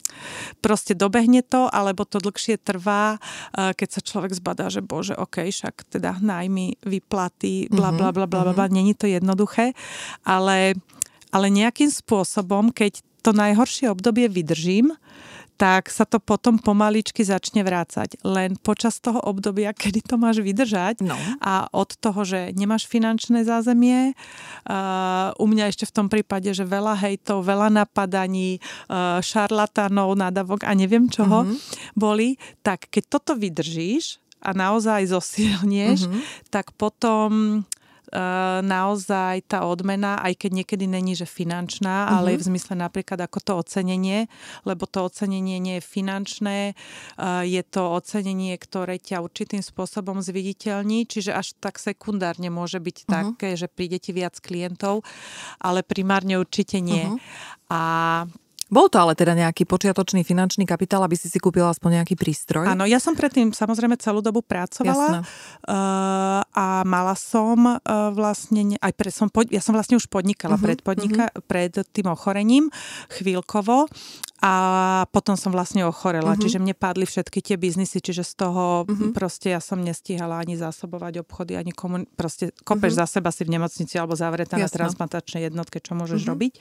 [0.61, 3.17] proste dobehne to, alebo to dlhšie trvá,
[3.57, 8.45] keď sa človek zbadá, že bože, ok, však teda nájmy, vyplaty, bla bla bla bla
[8.45, 8.67] bla, bla.
[8.69, 9.73] není to jednoduché,
[10.21, 10.77] ale,
[11.33, 14.95] ale nejakým spôsobom, keď to najhoršie obdobie vydržím,
[15.57, 18.21] tak sa to potom pomaličky začne vrácať.
[18.23, 21.17] Len počas toho obdobia, kedy to máš vydržať no.
[21.43, 26.63] a od toho, že nemáš finančné zázemie, uh, u mňa ešte v tom prípade, že
[26.63, 31.97] veľa hejtov, veľa napadaní, uh, šarlatánov, nadavok a neviem čoho mm-hmm.
[31.97, 36.23] boli, tak keď toto vydržíš a naozaj zosilnieš, mm-hmm.
[36.53, 37.65] tak potom
[38.63, 42.17] naozaj tá odmena, aj keď niekedy není, že finančná, uh-huh.
[42.23, 44.31] ale v zmysle napríklad ako to ocenenie,
[44.63, 46.59] lebo to ocenenie nie je finančné,
[47.43, 53.11] je to ocenenie, ktoré ťa určitým spôsobom zviditeľní, čiže až tak sekundárne môže byť uh-huh.
[53.11, 55.03] také, že príde ti viac klientov,
[55.59, 57.11] ale primárne určite nie.
[57.11, 57.19] Uh-huh.
[57.67, 57.83] A
[58.67, 62.67] bol to ale teda nejaký počiatočný finančný kapitál, aby si si kúpila aspoň nejaký prístroj?
[62.67, 67.79] Áno, ja som predtým samozrejme celú dobu pracovala uh, a mala som uh,
[68.11, 71.47] vlastne, aj pre, som, ja som vlastne už podnikala uh-huh, pred, podnika, uh-huh.
[71.47, 72.67] pred tým ochorením
[73.15, 73.87] chvíľkovo
[74.43, 74.55] a
[75.15, 76.43] potom som vlastne ochorela, uh-huh.
[76.43, 79.15] čiže mne padli všetky tie biznisy, čiže z toho uh-huh.
[79.15, 82.11] proste ja som nestíhala ani zásobovať obchody, ani komun...
[82.19, 83.07] proste kopeš uh-huh.
[83.07, 86.35] za seba si v nemocnici alebo zavretá na transplantačnej jednotke, čo môžeš uh-huh.
[86.35, 86.55] robiť.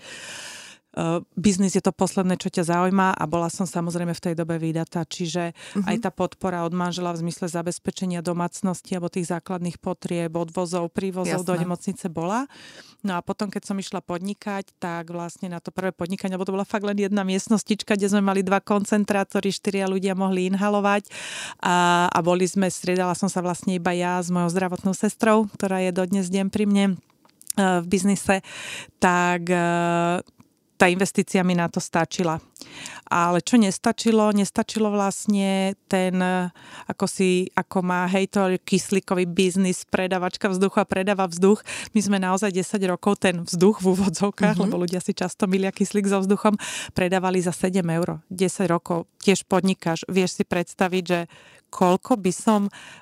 [0.96, 4.56] Uh, biznis je to posledné, čo ťa zaujíma a bola som samozrejme v tej dobe
[4.56, 5.92] vydatá, čiže uh-huh.
[5.92, 11.44] aj tá podpora od manžela v zmysle zabezpečenia domácnosti alebo tých základných potrieb, odvozov, prívozov
[11.44, 11.50] Jasné.
[11.52, 12.48] do nemocnice bola.
[13.04, 16.56] No a potom, keď som išla podnikať, tak vlastne na to prvé podnikanie, lebo to
[16.56, 21.12] bola fakt len jedna miestnostička, kde sme mali dva koncentrátory, štyria ľudia mohli inhalovať
[21.62, 25.84] a, a boli sme, striedala som sa vlastne iba ja s mojou zdravotnou sestrou, ktorá
[25.86, 26.94] je dodnes deň pri mne e,
[27.84, 28.42] v biznise,
[28.98, 29.60] tak e,
[30.76, 32.40] tá investícia mi na to stačila.
[33.08, 34.34] Ale čo nestačilo?
[34.36, 36.20] Nestačilo vlastne ten,
[36.90, 41.64] ako si, ako má hej, to kyslíkový biznis, predavačka vzduchu a predáva vzduch.
[41.96, 44.72] My sme naozaj 10 rokov ten vzduch v úvodzovkách, mm-hmm.
[44.72, 46.60] lebo ľudia si často milia kyslík so vzduchom,
[46.92, 48.20] predávali za 7 eur.
[48.28, 50.04] 10 rokov tiež podnikáš.
[50.12, 51.20] Vieš si predstaviť, že
[51.76, 52.62] koľko by som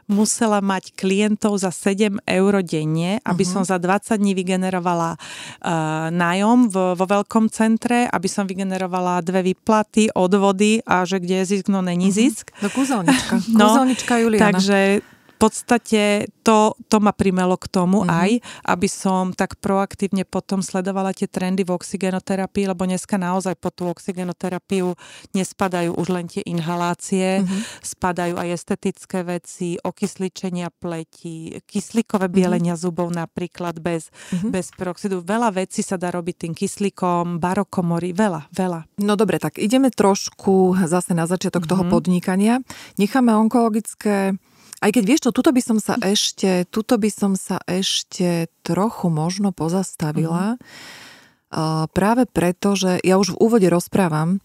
[0.10, 3.62] musela mať klientov za 7 eur denne, aby uh-huh.
[3.62, 9.54] som za 20 dní vygenerovala uh, nájom vo, vo veľkom centre, aby som vygenerovala dve
[9.54, 12.34] výplaty, odvody a že kde je zisk, no není uh-huh.
[12.34, 12.50] zisk.
[12.66, 13.36] No kúzelnička.
[13.54, 14.58] No, kúzelnička Juliana.
[14.58, 15.06] Takže
[15.44, 18.16] podstate to, to ma primelo k tomu mm-hmm.
[18.16, 18.32] aj,
[18.64, 23.92] aby som tak proaktívne potom sledovala tie trendy v oxigenoterapii, lebo dneska naozaj po tú
[23.92, 24.96] oxigenoterapiu
[25.36, 27.62] nespadajú už len tie inhalácie, mm-hmm.
[27.84, 32.34] spadajú aj estetické veci, okysličenia pleti, kyslíkové mhm.
[32.34, 32.88] bielenia mm-hmm.
[32.88, 34.48] zubov napríklad bez, mm-hmm.
[34.48, 35.20] bez peroxidu.
[35.20, 38.88] Veľa vecí sa dá robiť tým kyslíkom, barokomory, veľa, veľa.
[39.04, 41.72] No dobre, tak ideme trošku zase na začiatok mm-hmm.
[41.76, 42.56] toho podnikania.
[42.96, 44.40] Necháme onkologické
[44.84, 49.08] aj keď vieš čo, tuto by som sa ešte, tuto by som sa ešte trochu
[49.08, 50.60] možno pozastavila.
[50.60, 51.88] Uh-huh.
[51.96, 54.44] práve preto, že ja už v úvode rozprávam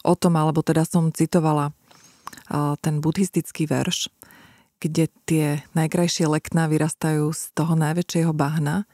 [0.00, 1.76] o tom, alebo teda som citovala
[2.80, 4.08] ten buddhistický verš,
[4.80, 8.84] kde tie najkrajšie lekná vyrastajú z toho najväčšieho bahna.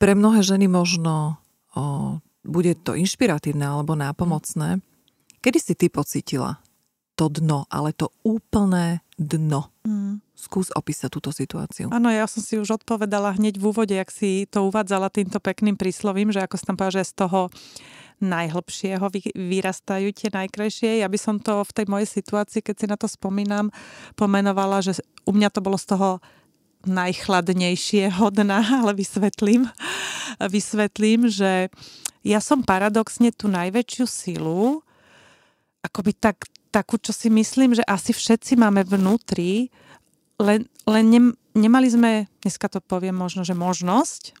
[0.00, 1.36] Pre mnohé ženy možno
[1.76, 4.80] o, bude to inšpiratívne alebo nápomocné.
[5.44, 6.64] Kedy si ty pocítila
[7.14, 9.70] to dno, ale to úplné dno.
[9.86, 10.18] Mm.
[10.34, 11.88] Skús opísať túto situáciu.
[11.94, 15.78] Áno, ja som si už odpovedala hneď v úvode, ak si to uvádzala týmto pekným
[15.78, 17.40] príslovím, že ako som tam povedala, že z toho
[18.22, 21.02] najhlbšieho vyrastajú tie najkrajšie.
[21.02, 23.70] Ja by som to v tej mojej situácii, keď si na to spomínam,
[24.18, 26.18] pomenovala, že u mňa to bolo z toho
[26.84, 29.70] najchladnejšieho dna, ale vysvetlím,
[30.38, 31.70] vysvetlím, že
[32.24, 34.82] ja som paradoxne tú najväčšiu silu
[35.84, 39.70] akoby tak takú, čo si myslím, že asi všetci máme vnútri,
[40.42, 41.20] len, len ne,
[41.54, 44.34] nemali sme, dneska to poviem možno, že možnosť,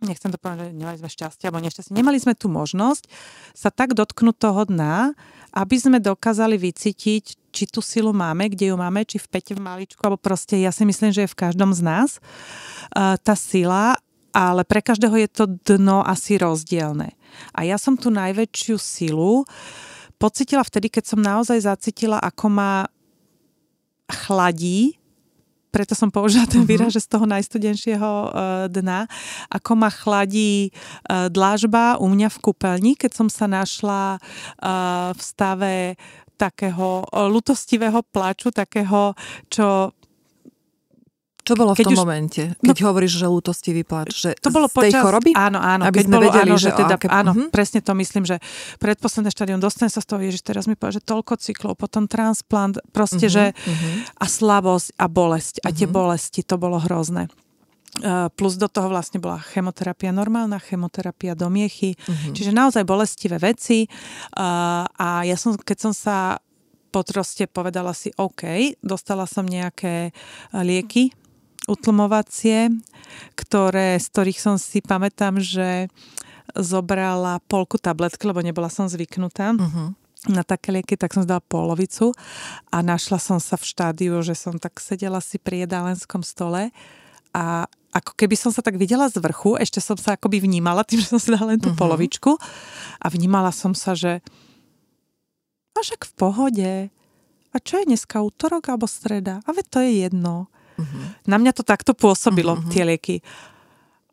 [0.00, 3.04] nechcem to povedať, že nemali sme šťastie alebo nešťastie, nemali sme tú možnosť
[3.52, 5.12] sa tak dotknúť toho dna,
[5.52, 9.60] aby sme dokázali vycítiť, či tú silu máme, kde ju máme, či v pete v
[9.60, 12.20] maličku, alebo proste ja si myslím, že je v každom z nás
[12.92, 13.96] uh, tá sila,
[14.36, 15.44] ale pre každého je to
[15.76, 17.16] dno asi rozdielne.
[17.56, 22.72] A ja som tú najväčšiu silu uh, pocitila vtedy, keď som naozaj zacítila, ako ma
[24.06, 24.96] chladí,
[25.74, 26.68] preto som použila ten mhm.
[26.72, 28.30] výraz, že z toho najstudenšieho uh,
[28.72, 29.04] dna,
[29.52, 35.20] ako ma chladí uh, dlážba u mňa v kúpeľni, keď som sa našla uh, v
[35.20, 35.74] stave
[36.36, 39.16] takého lutostivého plaču, takého,
[39.48, 39.96] čo
[41.46, 44.10] čo bolo v tom už, momente, keď no, hovoríš, že lútostivý plač?
[44.18, 45.30] Že to bolo z tej počas, choroby?
[45.38, 45.86] Áno, áno.
[45.86, 47.06] Aby keď sme bolo, vedeli, áno, že teda, aké...
[47.06, 47.48] áno, uh-huh.
[47.54, 48.42] presne to myslím, že
[48.82, 52.82] predposledné štádium dostane sa z toho, Ježiš, teraz mi povedal, že toľko cyklov, potom transplant,
[52.90, 54.18] proste, uh-huh, že uh-huh.
[54.18, 55.54] a slabosť a bolesť.
[55.62, 55.70] Uh-huh.
[55.70, 57.30] A tie bolesti, to bolo hrozné.
[58.02, 62.34] Uh, plus do toho vlastne bola chemoterapia normálna, chemoterapia do miechy, uh-huh.
[62.34, 63.86] čiže naozaj bolestivé veci.
[64.34, 66.42] Uh, a ja som, keď som sa
[66.90, 70.10] potroste povedala si, OK, dostala som nejaké
[70.50, 71.14] lieky
[71.66, 72.70] utlmovacie,
[73.34, 75.90] ktoré, z ktorých som si pamätám, že
[76.54, 79.54] zobrala polku tabletky, lebo nebola som zvyknutá.
[79.54, 79.94] Uh-huh
[80.26, 82.10] na také lieky, tak som zdala polovicu
[82.74, 86.74] a našla som sa v štádiu, že som tak sedela si pri jedálenskom stole
[87.30, 90.98] a ako keby som sa tak videla z vrchu, ešte som sa akoby vnímala tým,
[91.02, 91.78] že som si dala len tú uh-huh.
[91.78, 92.34] polovičku
[92.98, 94.18] a vnímala som sa, že
[95.76, 96.72] a však v pohode.
[97.52, 99.44] A čo je dneska, útorok alebo streda?
[99.44, 100.48] A veď to je jedno.
[100.76, 101.12] Uh-huh.
[101.26, 102.70] Na mňa to takto pôsobilo, uh-huh.
[102.70, 103.24] tie lieky.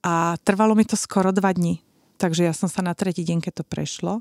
[0.03, 1.79] A trvalo mi to skoro dva dní.
[2.19, 4.13] Takže ja som sa na tretí deň, keď to prešlo,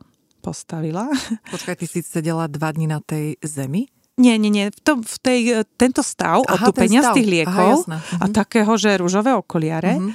[0.42, 1.06] postavila.
[1.54, 3.90] Počkaj, ty si sedela dva dní na tej zemi?
[4.20, 4.68] Nie, nie, nie.
[4.68, 5.40] V, tom, v tej,
[5.80, 8.28] tento stav Aha, otupenia z tých liekov Aha, a uh-huh.
[8.28, 10.12] takého, že rúžové okuliare, uh-huh.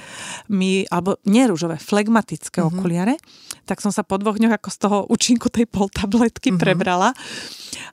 [0.54, 2.70] mi, alebo nie rúžové, flegmatické uh-huh.
[2.70, 3.18] okuliare,
[3.68, 6.60] tak som sa po dvoch dňoch ako z toho účinku tej poltabletky uh-huh.
[6.60, 7.12] prebrala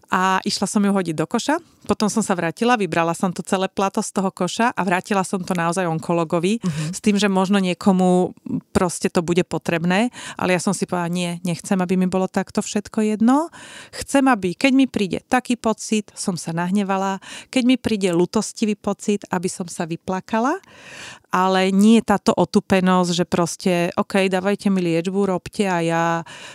[0.07, 1.59] a išla som ju hodiť do koša.
[1.85, 5.43] Potom som sa vrátila, vybrala som to celé plato z toho koša a vrátila som
[5.43, 6.95] to naozaj onkologovi uh-huh.
[6.95, 8.31] s tým, že možno niekomu
[8.71, 10.09] proste to bude potrebné,
[10.39, 13.51] ale ja som si povedala, nie, nechcem, aby mi bolo takto všetko jedno.
[13.91, 17.19] Chcem, aby keď mi príde taký pocit, som sa nahnevala,
[17.51, 20.57] keď mi príde lutostivý pocit, aby som sa vyplakala,
[21.35, 26.05] ale nie táto otupenosť, že proste, OK, dávajte mi liečbu, robte a ja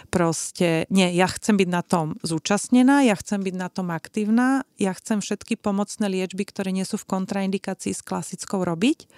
[0.09, 4.95] proste, nie, ja chcem byť na tom zúčastnená, ja chcem byť na tom aktívna, ja
[4.97, 9.11] chcem všetky pomocné liečby, ktoré nie sú v kontraindikácii s klasickou robiť.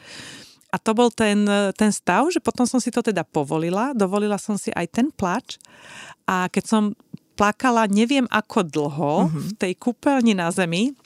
[0.73, 1.45] A to bol ten,
[1.77, 5.61] ten stav, že potom som si to teda povolila, dovolila som si aj ten plač
[6.25, 6.83] a keď som
[7.37, 9.41] plakala neviem ako dlho mm-hmm.
[9.41, 10.97] v tej kúpeľni na zemi,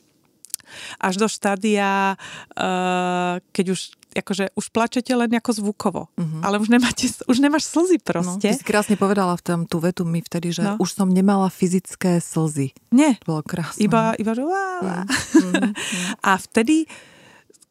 [0.99, 3.81] až do štádia, uh, keď už
[4.19, 6.41] akože už plačete len ako zvukovo, uh-huh.
[6.43, 8.49] ale už, nemáte, už nemáš slzy no, proste.
[8.49, 10.81] No, ty si krásne povedala v tom tú vetu mi vtedy, že no.
[10.81, 12.73] už som nemala fyzické slzy.
[12.91, 13.21] Nie.
[13.25, 13.85] To bolo krásne.
[13.85, 15.73] Iba, iba že mm.
[16.29, 16.89] A vtedy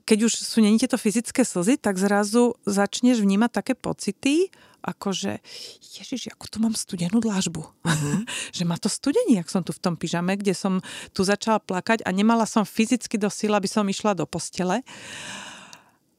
[0.05, 4.53] keď už sú není tieto fyzické slzy, tak zrazu začneš vnímať také pocity,
[4.86, 5.41] ako že
[5.81, 7.65] ježiš, ako tu mám studenú dlážbu.
[7.65, 8.17] Uh-huh.
[8.58, 10.77] že ma to studení, ak som tu v tom pyžame, kde som
[11.10, 14.86] tu začala plakať a nemala som fyzicky do síla, aby som išla do postele.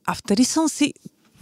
[0.06, 0.94] A vtedy som si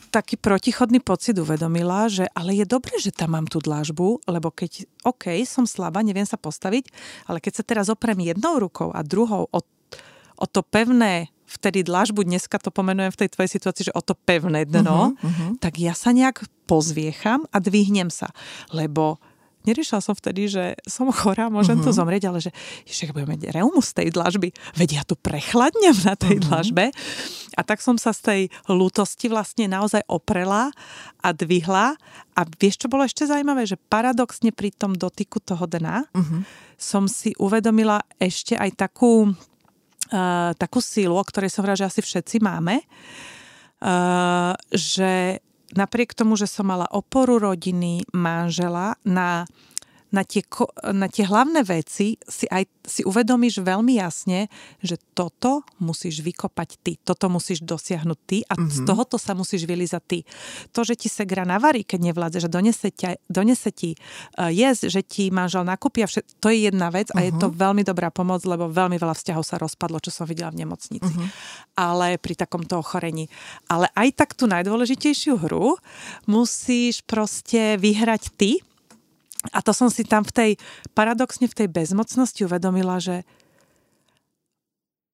[0.09, 4.87] taký protichodný pocit uvedomila, že ale je dobré, že tam mám tú dlažbu, lebo keď,
[5.03, 6.87] OK, som slabá, neviem sa postaviť,
[7.27, 9.59] ale keď sa teraz oprem jednou rukou a druhou o,
[10.39, 14.15] o to pevné, vtedy dlažbu, dneska to pomenujem v tej tvojej situácii, že o to
[14.15, 15.51] pevné dno, uh-huh, uh-huh.
[15.59, 18.31] tak ja sa nejak pozviecham a dvihnem sa,
[18.71, 19.19] lebo
[19.65, 21.89] neriešila som vtedy, že som chorá, môžem uh-huh.
[21.89, 21.99] tu mhm.
[21.99, 22.51] zomrieť, ale že
[22.85, 26.47] ešte budem mať reumus z tej dlažby, veď ja tu prechladnem na tej uh-huh.
[26.49, 26.85] dlažbe.
[27.55, 30.75] A tak som sa z tej lútosti vlastne naozaj oprela
[31.23, 31.95] a dvihla.
[32.35, 33.63] A vieš, čo bolo ešte zaujímavé?
[33.63, 36.41] Že paradoxne pri tom dotyku toho dna uh-huh.
[36.77, 42.01] som si uvedomila ešte aj takú, uh, takú sílu, o ktorej som hovorila, že asi
[42.03, 45.39] všetci máme, uh, že
[45.77, 49.45] napriek tomu, že som mala oporu rodiny, manžela na
[50.15, 50.47] na tie,
[50.95, 54.47] na tie hlavné veci si aj si uvedomíš veľmi jasne,
[54.79, 58.71] že toto musíš vykopať ty, toto musíš dosiahnuť ty a mm-hmm.
[58.71, 58.87] z mhm.
[58.87, 60.19] tohoto sa musíš vylizať ty.
[60.71, 65.01] To, že ti segra navarí, keď nevládze, že donese, ťa, donese ti uh, jesť, že
[65.03, 67.27] ti manžel nakúpia, všet, to je jedna vec a mm-hmm.
[67.27, 67.55] je to mhm.
[67.59, 71.11] veľmi dobrá pomoc, lebo veľmi veľa vzťahov sa rozpadlo, čo som videla v nemocnici.
[71.11, 71.29] Mm-hmm.
[71.75, 73.27] Ale pri takomto ochorení.
[73.67, 75.81] Ale aj tak tú najdôležitejšiu hru
[76.29, 78.61] musíš proste vyhrať ty,
[79.53, 80.51] a to som si tam v tej,
[80.97, 83.27] paradoxne v tej bezmocnosti uvedomila, že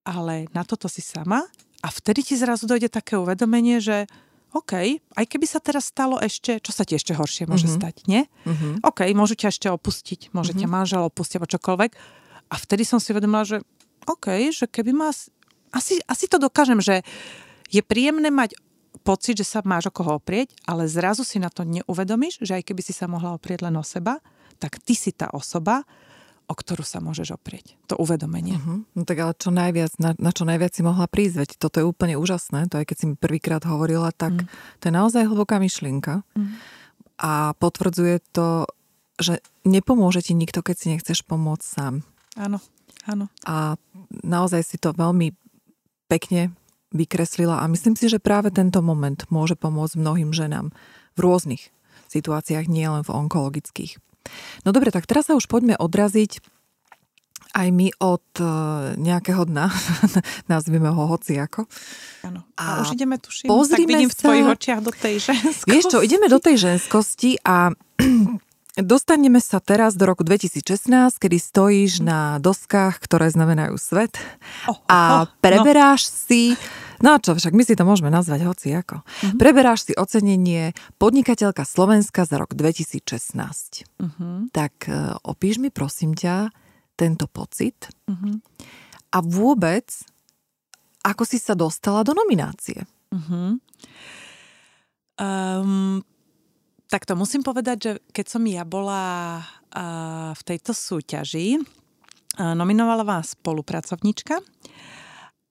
[0.06, 1.46] ale na toto si sama
[1.80, 4.06] a vtedy ti zrazu dojde také uvedomenie, že
[4.50, 7.78] OK, aj keby sa teraz stalo ešte, čo sa ti ešte horšie môže mm-hmm.
[7.78, 8.26] stať, nie?
[8.42, 8.82] Mm-hmm.
[8.82, 10.66] OK, môžu ťa ešte opustiť, môže mm-hmm.
[10.66, 11.90] ťa manžel opustiť alebo čokoľvek.
[12.50, 13.62] A vtedy som si uvedomila, že
[14.10, 15.14] OK, že keby ma...
[15.70, 17.06] Asi, asi to dokážem, že
[17.70, 18.58] je príjemné mať
[19.06, 22.66] pocit, že sa máš o koho oprieť, ale zrazu si na to neuvedomíš, že aj
[22.66, 24.18] keby si sa mohla oprieť len o seba,
[24.60, 25.86] tak ty si tá osoba,
[26.50, 27.78] o ktorú sa môžeš oprieť.
[27.86, 28.58] To uvedomenie.
[28.58, 28.82] Uh-huh.
[28.98, 31.86] No tak ale čo najviac, na, na čo najviac si mohla prísť, veď toto je
[31.86, 34.78] úplne úžasné, to aj keď si mi prvýkrát hovorila, tak uh-huh.
[34.82, 36.46] to je naozaj hlboká myšlienka uh-huh.
[37.22, 38.66] a potvrdzuje to,
[39.22, 41.94] že nepomôže ti nikto, keď si nechceš pomôcť sám.
[42.34, 42.58] Áno,
[43.06, 43.30] áno.
[43.46, 43.78] A
[44.26, 45.30] naozaj si to veľmi
[46.10, 46.50] pekne
[46.90, 50.74] vykreslila a myslím si, že práve tento moment môže pomôcť mnohým ženám
[51.14, 51.70] v rôznych
[52.10, 54.02] situáciách, nielen v onkologických.
[54.66, 56.42] No dobre, tak teraz sa už poďme odraziť
[57.50, 58.46] aj my od e,
[58.94, 59.74] nejakého dna,
[60.52, 61.66] nazvime ho hociako.
[62.22, 62.46] Áno.
[62.54, 64.14] A, a už ideme, tuším, tak vidím sa...
[64.14, 65.66] v tvojich očiach do tej ženskosti.
[65.66, 67.74] Vieš čo, ideme do tej ženskosti a
[68.82, 74.16] dostaneme sa teraz do roku 2016, kedy stojíš na doskách, ktoré znamenajú svet
[74.68, 74.98] oh, oh, a
[75.40, 76.14] preberáš no.
[76.28, 76.42] si
[77.00, 79.00] No čo, však my si to môžeme nazvať hoci ako.
[79.00, 79.40] Uh-huh.
[79.40, 83.00] Preberáš si ocenenie podnikateľka Slovenska za rok 2016.
[83.00, 84.04] Uh-huh.
[84.04, 84.52] Mhm.
[84.52, 86.52] Tak uh, opíš mi prosím ťa
[87.00, 88.36] tento pocit uh-huh.
[89.16, 89.88] a vôbec
[91.00, 92.84] ako si sa dostala do nominácie.
[93.08, 93.56] Uh-huh.
[95.16, 96.04] Um,
[96.90, 103.06] tak to musím povedať, že keď som ja bola uh, v tejto súťaži, uh, nominovala
[103.06, 104.42] vás spolupracovníčka,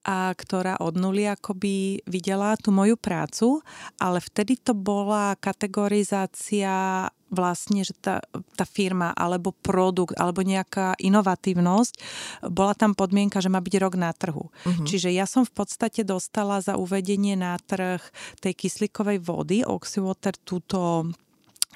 [0.00, 3.60] a ktorá od nuly akoby videla tú moju prácu,
[4.00, 8.18] ale vtedy to bola kategorizácia vlastne, že tá,
[8.56, 11.94] tá firma alebo produkt alebo nejaká inovatívnosť,
[12.48, 14.50] bola tam podmienka, že má byť rok na trhu.
[14.50, 14.86] Uh-huh.
[14.88, 18.02] Čiže ja som v podstate dostala za uvedenie na trh
[18.42, 21.12] tej kyslíkovej vody Oxywater túto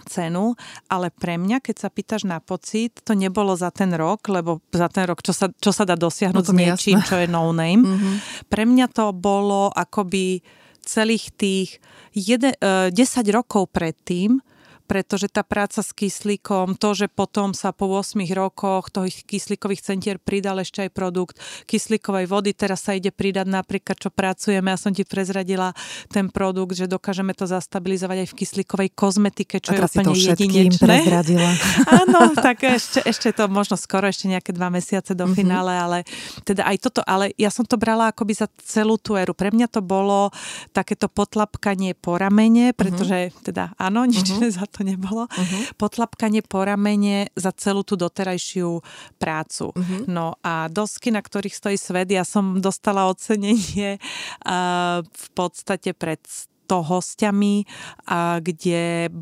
[0.04, 0.54] cenu,
[0.86, 4.86] ale pre mňa, keď sa pýtaš na pocit, to nebolo za ten rok, lebo za
[4.92, 7.08] ten rok, čo sa, čo sa dá dosiahnuť no s niečím, jasné.
[7.08, 7.82] čo je no name.
[7.82, 8.14] Mm-hmm.
[8.52, 10.44] Pre mňa to bolo akoby
[10.84, 11.68] celých tých
[12.12, 12.96] jede, uh, 10
[13.32, 14.38] rokov predtým,
[14.84, 20.16] pretože tá práca s kyslíkom, to, že potom sa po 8 rokoch toho kyslíkových centier
[20.20, 24.92] pridal ešte aj produkt kyslíkovej vody, teraz sa ide pridať napríklad, čo pracujeme, ja som
[24.92, 25.72] ti prezradila
[26.12, 30.96] ten produkt, že dokážeme to zastabilizovať aj v kyslíkovej kozmetike, čo je úplne jedinečné.
[32.04, 35.38] Áno, tak ešte, ešte to možno skoro, ešte nejaké dva mesiace do mm-hmm.
[35.38, 35.98] finále, ale
[36.44, 39.32] teda aj toto, ale ja som to brala akoby za celú tú éru.
[39.32, 40.28] Pre mňa to bolo
[40.76, 43.44] takéto potlapkanie po ramene, pretože mm-hmm.
[43.44, 44.42] teda áno, nič mm-hmm.
[44.74, 45.30] To nebolo.
[45.30, 45.62] Uh-huh.
[45.78, 48.82] Potlapkanie po ramene za celú tú doterajšiu
[49.22, 49.70] prácu.
[49.70, 50.02] Uh-huh.
[50.10, 56.18] No a dosky, na ktorých stojí svet, ja som dostala ocenenie uh, v podstate pred
[56.66, 57.62] to hostiami,
[58.10, 59.14] uh, kde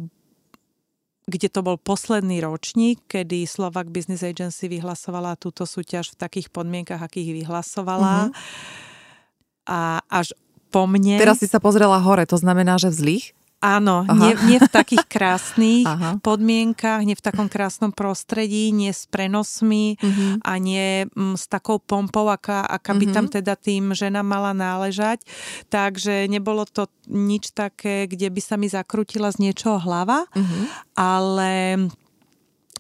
[1.23, 6.99] kde to bol posledný ročník, kedy Slovak Business Agency vyhlasovala túto súťaž v takých podmienkach,
[6.99, 8.29] akých vyhlasovala.
[8.29, 9.71] Uh-huh.
[9.71, 10.35] A až
[10.75, 11.23] po mne...
[11.23, 13.27] Teraz si sa pozrela hore, to znamená, že v zlých?
[13.63, 16.19] Áno, nie, nie v takých krásnych Aha.
[16.19, 20.43] podmienkach, nie v takom krásnom prostredí, nie s prenosmi uh-huh.
[20.43, 23.01] a nie m, mm, s takou pompou, aká, aká uh-huh.
[23.07, 23.33] by tam mhm.
[23.39, 25.23] teda tým žena mala náležať.
[25.71, 30.63] Takže nebolo to nič také, kde by sa mi zakrutila z niečoho hlava, uh-huh.
[30.99, 31.51] ale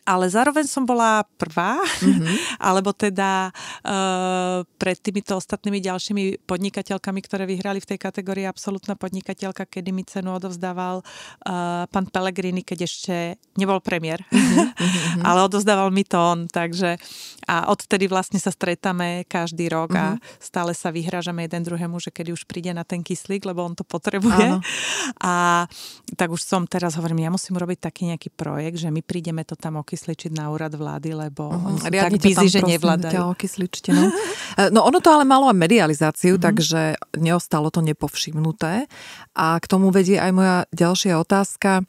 [0.02, 2.58] ale zároveň som bola prvá, mm-hmm.
[2.68, 9.70] alebo teda uh, pred týmito ostatnými ďalšími podnikateľkami, ktoré vyhrali v tej kategórii absolútna podnikateľka,
[9.70, 13.14] kedy mi cenu odovzdával uh, pán Pellegrini, keď ešte
[13.54, 15.22] nebol premiér, mm-hmm.
[15.28, 16.98] ale odovzdával mi to on, takže
[17.46, 20.02] a odtedy vlastne sa stretáme každý rok mm-hmm.
[20.02, 20.20] a mhm.
[20.42, 23.86] stále sa vyhrážame jeden druhému, že kedy už príde na ten kyslík, lebo on to
[23.86, 24.58] potrebuje.
[24.58, 24.58] Áno.
[25.22, 25.66] A
[26.18, 29.54] tak už som teraz hovorím, ja musím robiť taký nejaký projekt, že my prídeme to
[29.54, 31.78] tam okysličiť na úrad vlády, lebo uh-huh.
[31.86, 33.38] tak busy, že nevládajú.
[33.38, 34.10] okysličte, no.
[34.74, 36.46] no ono to ale malo aj medializáciu, uh-huh.
[36.50, 38.90] takže neostalo to nepovšimnuté.
[39.38, 41.86] A k tomu vedie aj moja ďalšia otázka.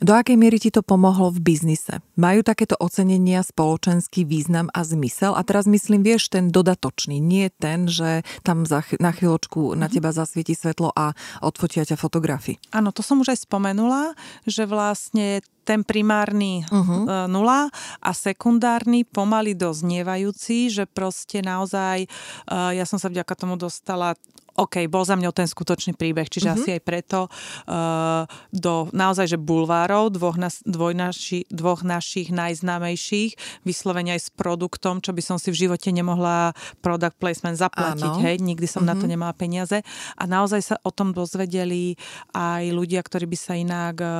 [0.00, 2.00] Do akej miery ti to pomohlo v biznise?
[2.16, 5.36] Majú takéto ocenenia spoločenský význam a zmysel?
[5.36, 10.00] A teraz myslím, vieš, ten dodatočný, nie ten, že tam za, na chvíľočku na mhm.
[10.00, 11.12] teba zasvieti svetlo a
[11.44, 12.56] odfotia ťa fotografii.
[12.72, 14.16] Áno, to som už aj spomenula,
[14.48, 17.28] že vlastne ten primárny uh-huh.
[17.30, 17.70] nula
[18.02, 22.08] a sekundárny pomaly doznievajúci, že proste naozaj, e,
[22.48, 24.16] ja som sa vďaka tomu dostala
[24.60, 26.60] OK, bol za mňou ten skutočný príbeh, čiže uh-huh.
[26.60, 33.64] asi aj preto uh, do naozaj, že bulvárov, dvoch, nas, dvoj naši, dvoch našich najznámejších,
[33.64, 36.52] vyslovene aj s produktom, čo by som si v živote nemohla
[36.84, 38.24] product placement zaplatiť, Áno.
[38.24, 38.92] hej, nikdy som uh-huh.
[38.92, 39.12] na to mhm.
[39.16, 39.80] nemala peniaze
[40.20, 41.96] a naozaj sa o tom dozvedeli
[42.36, 44.12] aj ľudia, ktorí by sa inak uh,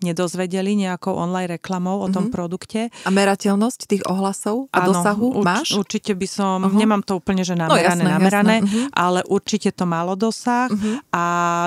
[0.00, 2.34] nedozvedeli nejakou online reklamou o tom uh-huh.
[2.34, 2.88] produkte.
[3.04, 5.68] A merateľnosť tých ohlasov a Áno, dosahu urč, máš?
[5.76, 6.74] určite by som, uh-huh.
[6.74, 8.68] nemám to úplne, že namerané, no, jasné, namerané, jasné.
[8.72, 8.86] Uh-huh.
[8.96, 11.02] ale určite určite to malo dosah uh-huh.
[11.10, 11.24] a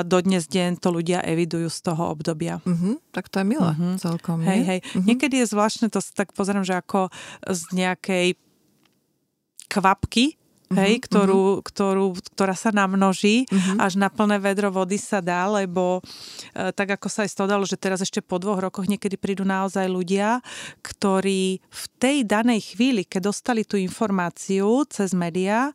[0.07, 2.63] dodnes deň to ľudia evidujú z toho obdobia.
[2.63, 2.95] Uh-huh.
[3.11, 3.99] Tak to je milé uh-huh.
[3.99, 4.39] celkom.
[4.39, 4.79] Hej, hej.
[4.79, 5.03] Uh-huh.
[5.03, 7.11] Niekedy je zvláštne, to tak pozerám, že ako
[7.43, 8.27] z nejakej
[9.67, 10.39] kvapky
[10.69, 11.65] hej, ktorú, uh-huh.
[11.65, 12.05] Ktorú,
[12.37, 13.83] ktorá sa namnoží, uh-huh.
[13.83, 16.05] až na plné vedro vody sa dá, lebo
[16.53, 19.89] e, tak ako sa aj stodalo, že teraz ešte po dvoch rokoch niekedy prídu naozaj
[19.89, 20.45] ľudia,
[20.85, 25.73] ktorí v tej danej chvíli, keď dostali tú informáciu cez médiá,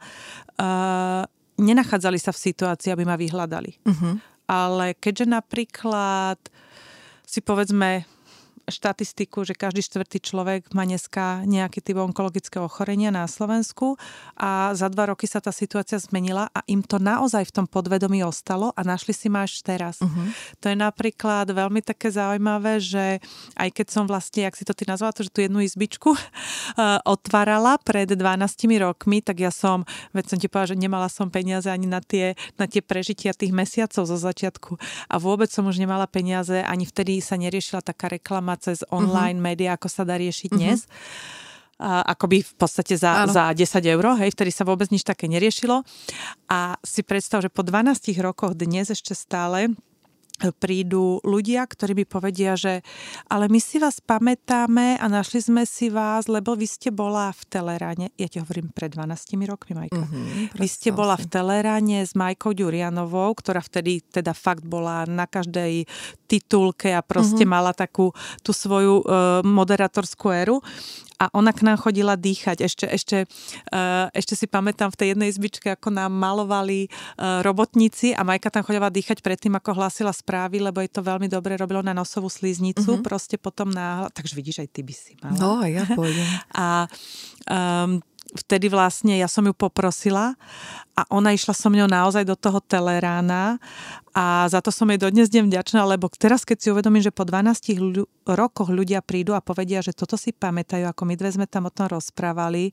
[0.54, 1.26] e,
[1.59, 3.72] nenachádzali sa v situácii, aby ma vyhľadali.
[3.86, 4.14] Uh-huh.
[4.44, 6.38] Ale keďže napríklad
[7.24, 8.05] si povedzme
[8.68, 14.00] štatistiku, že každý štvrtý človek má dneska nejaký typ onkologického ochorenia na Slovensku
[14.34, 18.24] a za dva roky sa tá situácia zmenila a im to naozaj v tom podvedomí
[18.24, 20.00] ostalo a našli si ma až teraz.
[20.00, 20.32] Uh-huh.
[20.64, 23.20] To je napríklad veľmi také zaujímavé, že
[23.54, 26.18] aj keď som vlastne, jak si to ty nazvala, to, že tú jednu izbičku uh,
[27.14, 28.18] otvárala pred 12
[28.80, 29.84] rokmi, tak ja som,
[30.16, 33.52] veď som ti povedala, že nemala som peniaze ani na tie, na tie prežitia tých
[33.52, 38.53] mesiacov zo začiatku a vôbec som už nemala peniaze, ani vtedy sa neriešila taká reklama
[38.59, 39.48] cez online uh-huh.
[39.52, 40.61] médiá, ako sa dá riešiť uh-huh.
[40.61, 40.86] dnes.
[41.82, 45.82] akoby v podstate za, za 10 eur, hej, vtedy sa vôbec nič také neriešilo.
[46.46, 49.74] A si predstav, že po 12 rokoch dnes ešte stále
[50.59, 52.82] prídu ľudia, ktorí by povedia, že
[53.30, 57.43] ale my si vás pamätáme a našli sme si vás, lebo vy ste bola v
[57.47, 59.14] Teleráne, ja ti hovorím pred 12
[59.47, 60.03] rokmi, Majka.
[60.03, 65.30] Mm-hmm, vy ste bola v Teleráne s Majkou Ďurianovou, ktorá vtedy teda fakt bola na
[65.30, 65.87] každej
[66.26, 67.55] titulke a proste mm-hmm.
[67.55, 68.11] mala takú
[68.43, 70.59] tú svoju uh, moderatorskú éru
[71.24, 72.60] a ona k nám chodila dýchať.
[72.68, 73.18] Ešte, ešte,
[73.72, 78.52] uh, ešte si pamätám v tej jednej izbičke, ako nám malovali uh, robotníci a Majka
[78.52, 82.28] tam chodila dýchať predtým, ako hlásila správy, lebo je to veľmi dobre robilo na nosovú
[82.28, 83.04] slíznicu, uh-huh.
[83.04, 84.12] proste potom na...
[84.12, 85.38] Takže vidíš, aj ty by si mala.
[85.40, 86.28] No, ja pôjdem.
[86.52, 86.84] a
[87.48, 90.34] um, vtedy vlastne ja som ju poprosila
[90.94, 93.60] a ona išla so mňou naozaj do toho telerána
[94.14, 97.26] a za to som jej dodnes deň vďačná, lebo teraz keď si uvedomím, že po
[97.26, 101.46] 12 ľu- rokoch ľudia prídu a povedia, že toto si pamätajú, ako my dve sme
[101.50, 102.70] tam o tom rozprávali,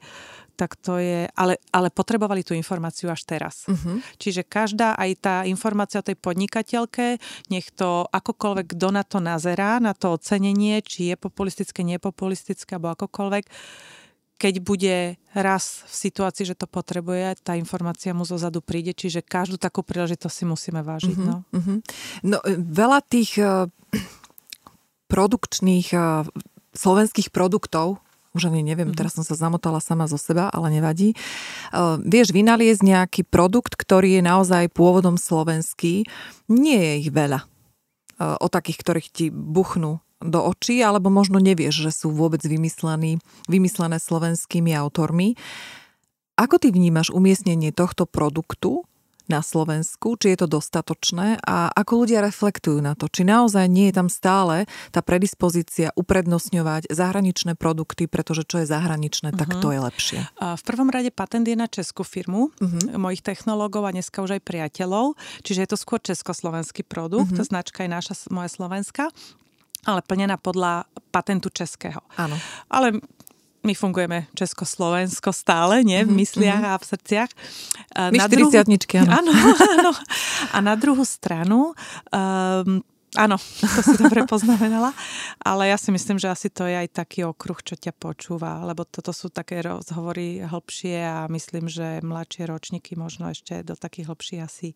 [0.54, 3.66] tak to je, ale, ale potrebovali tú informáciu až teraz.
[3.66, 3.98] Uh-huh.
[4.22, 7.18] Čiže každá, aj tá informácia o tej podnikateľke,
[7.50, 12.94] nech to akokoľvek, kto na to nazerá, na to ocenenie, či je populistické, nepopulistické, alebo
[12.94, 13.46] akokoľvek,
[14.42, 14.96] keď bude
[15.38, 20.34] raz v situácii, že to potrebuje, tá informácia mu zozadu príde, čiže každú takú príležitosť
[20.34, 21.14] si musíme vážiť.
[21.14, 21.38] Uh-huh, no.
[21.54, 21.78] Uh-huh.
[22.26, 23.70] no veľa tých uh,
[25.14, 26.26] produkčných uh,
[26.74, 28.02] slovenských produktov,
[28.34, 28.98] už ani neviem, uh-huh.
[28.98, 31.14] teraz som sa zamotala sama zo seba, ale nevadí.
[31.70, 36.10] Uh, vieš vynaliezť nejaký produkt, ktorý je naozaj pôvodom slovenský.
[36.50, 37.46] Nie je ich veľa.
[38.22, 43.20] O takých, ktorých ti buchnú do očí, alebo možno nevieš, že sú vôbec vymyslené,
[43.50, 45.36] vymyslené slovenskými autormi.
[46.40, 48.86] Ako ty vnímaš umiestnenie tohto produktu
[49.32, 53.88] na Slovensku, či je to dostatočné a ako ľudia reflektujú na to, či naozaj nie
[53.88, 59.40] je tam stále tá predispozícia uprednostňovať zahraničné produkty, pretože čo je zahraničné, uh-huh.
[59.40, 59.62] tak mhm.
[59.64, 60.20] to je lepšie.
[60.36, 63.00] V prvom rade patent je na českú firmu, uh-huh.
[63.00, 65.16] mojich technológov a dneska už aj priateľov,
[65.48, 67.48] čiže je to skôr československý produkt, uh-huh.
[67.48, 69.08] značka je naša, moja slovenská
[69.86, 72.02] ale plnená podľa patentu českého.
[72.18, 72.38] Áno.
[72.70, 73.02] Ale
[73.62, 76.02] my fungujeme Československo stále, nie?
[76.02, 76.78] V mhm, mysliach mm-hmm.
[76.78, 77.32] a v srdciach.
[78.10, 78.52] My na druhu...
[78.98, 79.12] áno.
[79.22, 79.32] áno.
[79.78, 79.92] Áno,
[80.54, 81.74] A na druhú stranu,
[82.10, 82.82] um,
[83.20, 84.96] áno, to si dobre poznamenala,
[85.44, 88.88] ale ja si myslím, že asi to je aj taký okruh, čo ťa počúva, lebo
[88.88, 94.42] toto sú také rozhovory hlbšie a myslím, že mladšie ročníky možno ešte do takých hlbších
[94.42, 94.70] asi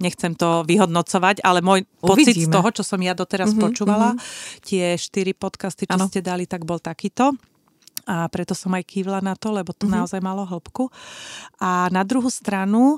[0.00, 2.48] nechcem to vyhodnocovať, ale môj pocit Uvidíme.
[2.48, 4.64] z toho, čo som ja doteraz mm-hmm, počúvala, mm-hmm.
[4.64, 6.08] tie štyri podcasty, čo ano.
[6.08, 7.36] ste dali, tak bol takýto.
[8.08, 10.00] A preto som aj kývla na to, lebo to mm-hmm.
[10.00, 10.88] naozaj malo hĺbku.
[11.60, 12.96] A na druhú stranu,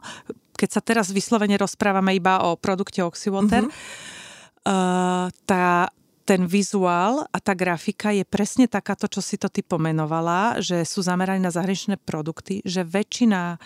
[0.55, 4.22] keď sa teraz vyslovene rozprávame iba o produkte Oxywater, mm-hmm.
[5.47, 5.91] Tá,
[6.23, 11.03] ten vizuál a tá grafika je presne takáto, čo si to ty pomenovala, že sú
[11.03, 13.59] zameraní na zahraničné produkty, že väčšina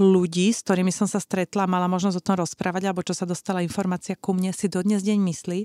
[0.00, 3.66] ľudí, s ktorými som sa stretla, mala možnosť o tom rozprávať, alebo čo sa dostala
[3.66, 5.60] informácia ku mne, si dodnes deň myslí,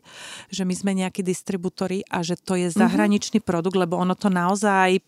[0.50, 2.76] že my sme nejakí distribútori a že to je mhm.
[2.76, 3.50] zahraničný mm-hmm.
[3.54, 5.00] produkt, lebo ono to naozaj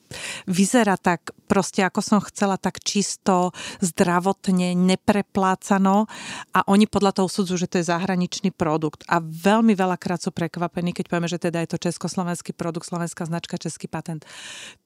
[0.45, 6.05] vyzerá tak proste, ako som chcela, tak čisto, zdravotne, nepreplácano
[6.53, 9.05] a oni podľa toho súdzu, že to je zahraničný produkt.
[9.09, 13.61] A veľmi veľakrát sú prekvapení, keď povieme, že teda je to československý produkt, slovenská značka,
[13.61, 14.25] český patent.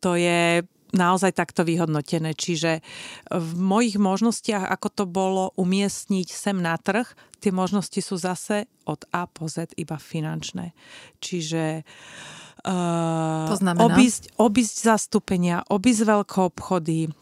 [0.04, 0.64] To je
[0.94, 2.34] naozaj takto vyhodnotené.
[2.34, 2.82] Čiže
[3.30, 7.06] v mojich možnostiach, ako to bolo umiestniť sem na trh,
[7.40, 10.74] tie možnosti sú zase od A po Z iba finančné.
[11.22, 11.86] Čiže
[12.66, 13.86] uh, to znamená?
[13.86, 17.14] Obísť, obísť zastúpenia, obísť veľké obchody,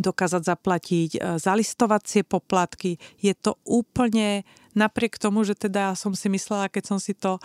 [0.00, 2.96] dokázať zaplatiť uh, zalistovacie poplatky.
[3.20, 7.36] Je to úplne napriek tomu, že teda som si myslela, keď som si to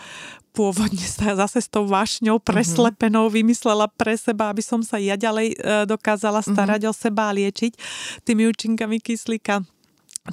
[0.55, 1.03] pôvodne
[1.43, 6.39] zase s tou vášňou preslepenou vymyslela pre seba, aby som sa ja ďalej e, dokázala
[6.39, 6.99] starať mm-hmm.
[6.99, 7.71] o seba a liečiť
[8.23, 9.67] tými účinkami kyslíka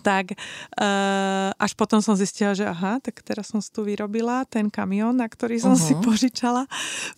[0.02, 4.72] tak uh, až potom som zistila, že aha, tak teraz som si tu vyrobila ten
[4.72, 5.86] kamión, na ktorý som uh-huh.
[5.86, 6.66] si požičala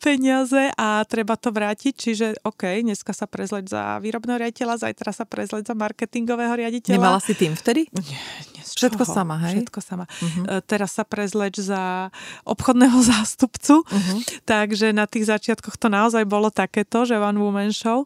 [0.02, 5.24] peniaze a treba to vrátiť, čiže OK, dneska sa prezleť za výrobného riaditeľa, zajtra sa
[5.24, 7.00] prezleť za marketingového riaditeľa.
[7.00, 7.88] Nemala si tým vtedy?
[7.96, 8.20] Nie,
[8.52, 9.14] nie Všetko čoho?
[9.14, 9.62] sama, hej?
[9.62, 10.04] Všetko sama.
[10.04, 10.60] Uh-huh.
[10.68, 12.12] Teraz sa prezleč za
[12.44, 14.18] obchodného zástupcu, uh-huh.
[14.44, 18.04] takže na tých začiatkoch to naozaj bolo takéto, že one woman show.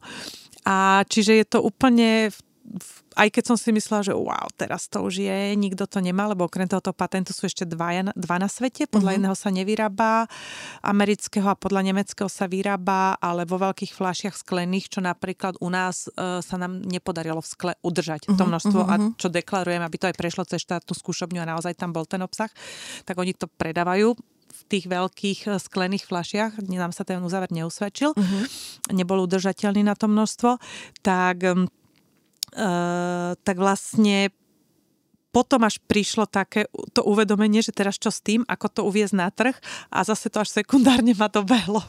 [0.68, 2.28] A čiže je to úplne
[3.18, 6.46] aj keď som si myslela, že wow, teraz to už je, nikto to nemá, lebo
[6.46, 8.86] okrem tohoto patentu sú ešte dva, dva na svete.
[8.86, 9.16] Podľa uh-huh.
[9.18, 10.30] jedného sa nevyrába
[10.86, 16.06] amerického a podľa nemeckého sa vyrába, ale vo veľkých fľašiach sklených, čo napríklad u nás
[16.06, 18.38] uh, sa nám nepodarilo v skle udržať uh-huh.
[18.38, 19.10] to množstvo uh-huh.
[19.10, 22.22] a čo deklarujem, aby to aj prešlo cez štátnu skúšobňu a naozaj tam bol ten
[22.22, 22.50] obsah,
[23.02, 24.14] tak oni to predávajú
[24.50, 28.42] v tých veľkých eh, sklených flašiach, nám sa ten uzáver neusvedčil, uh-huh.
[28.94, 30.62] nebol udržateľný na to množstvo,
[31.02, 31.42] tak,
[32.54, 34.30] uh, tak vlastne
[35.30, 39.30] potom až prišlo také to uvedomenie, že teraz čo s tým, ako to uviezť na
[39.30, 39.54] trh
[39.90, 41.80] a zase to až sekundárne ma dobehlo.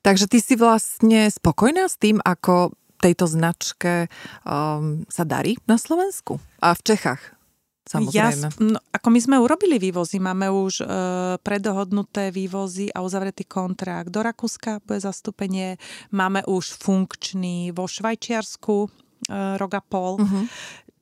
[0.00, 4.06] Takže ty si vlastne spokojná s tým, ako tejto značke
[4.46, 7.22] um, sa darí na Slovensku a v Čechách?
[7.82, 8.46] Samozrejme.
[8.46, 10.84] Ja, no, ako my sme urobili vývozy, máme už e,
[11.42, 14.14] predohodnuté vývozy a uzavretý kontrakt.
[14.14, 15.82] Do Rakúska bude zastúpenie,
[16.14, 20.18] máme už funkčný vo Švajčiarsku rok a pol.
[20.18, 20.44] Uh-huh.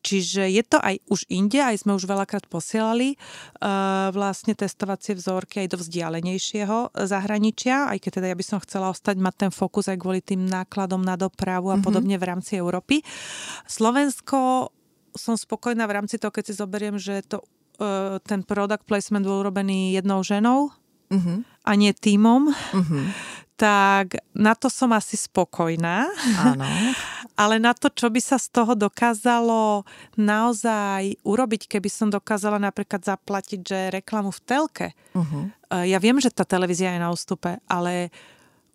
[0.00, 3.20] Čiže je to aj už inde, aj sme už veľakrát posielali
[3.60, 8.88] uh, vlastne testovacie vzorky aj do vzdialenejšieho zahraničia, aj keď teda ja by som chcela
[8.88, 11.84] ostať, mať ten fokus aj kvôli tým nákladom na dopravu a mm-hmm.
[11.84, 13.04] podobne v rámci Európy.
[13.68, 14.72] Slovensko
[15.12, 17.44] som spokojná v rámci toho, keď si zoberiem, že to,
[17.84, 20.72] uh, ten product placement bol urobený jednou ženou
[21.12, 21.38] mm-hmm.
[21.68, 22.48] a nie týmom.
[22.48, 26.08] Mm-hmm tak na to som asi spokojná.
[26.40, 26.64] Áno.
[27.40, 29.84] Ale na to, čo by sa z toho dokázalo
[30.16, 34.88] naozaj urobiť, keby som dokázala napríklad zaplatiť, že reklamu v telke.
[35.12, 35.52] Uh-huh.
[35.84, 38.08] Ja viem, že tá televízia je na ústupe, ale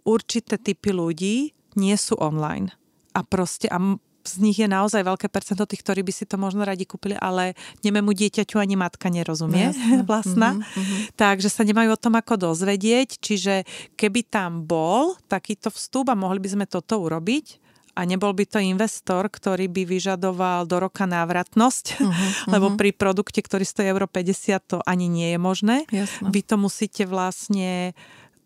[0.06, 2.70] určité typy ľudí nie sú online.
[3.18, 3.78] A proste, a
[4.26, 7.54] z nich je naozaj veľké percento tých, ktorí by si to možno radi kúpili, ale
[7.86, 10.58] nemému dieťaťu ani matka nerozumie no, vlastná.
[10.58, 11.16] Mm-hmm.
[11.16, 13.22] Takže sa nemajú o tom ako dozvedieť.
[13.22, 13.64] Čiže
[13.96, 17.66] keby tam bol takýto vstup a mohli by sme toto urobiť,
[17.96, 23.40] a nebol by to investor, ktorý by vyžadoval do roka návratnosť, uh-huh, lebo pri produkte,
[23.40, 25.76] ktorý stojí euro 50, to ani nie je možné.
[25.88, 26.28] Jasne.
[26.28, 27.96] Vy to musíte vlastne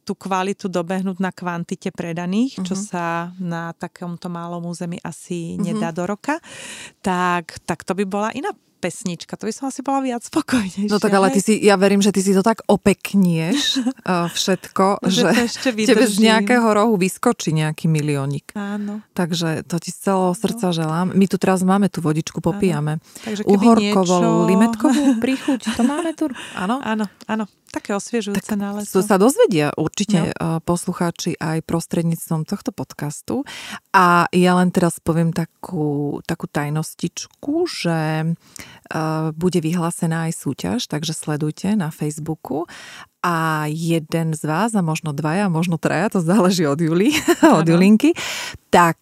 [0.09, 2.81] tú kvalitu dobehnúť na kvantite predaných, čo mhm.
[2.81, 5.61] sa na takomto malom území asi uh-huh.
[5.69, 6.41] nedá do roka,
[7.05, 8.49] tak, tak to by bola iná
[8.79, 10.87] pesnička, to by som asi bola viac spokojnejšia.
[10.87, 15.03] No tak ale ty si, ja verím, že ty si to tak opeknieš uh, všetko,
[15.03, 18.55] že, že ešte tebe z nejakého rohu vyskočí nejaký miliónik.
[18.55, 19.03] Áno.
[19.11, 20.75] Takže to ti z celého srdca no.
[20.75, 21.07] želám.
[21.11, 23.03] My tu teraz máme tú vodičku, popíjame.
[23.27, 24.47] Takže Uhorkovú, niečo...
[24.47, 26.31] limetkovú príchuť, to máme tu.
[26.55, 26.79] Áno?
[26.79, 27.45] Áno, áno.
[27.69, 28.97] Také osviežujúce tak na leto.
[29.05, 30.57] sa dozvedia určite no.
[30.65, 33.45] poslucháči aj prostredníctvom tohto podcastu.
[33.93, 38.33] A ja len teraz poviem takú, takú tajnostičku, že
[39.37, 42.65] bude vyhlásená aj súťaž, takže sledujte na Facebooku
[43.21, 47.11] a jeden z vás, a možno dvaja, možno traja, to záleží od Juli,
[47.59, 48.15] od Julinky,
[48.71, 48.97] tak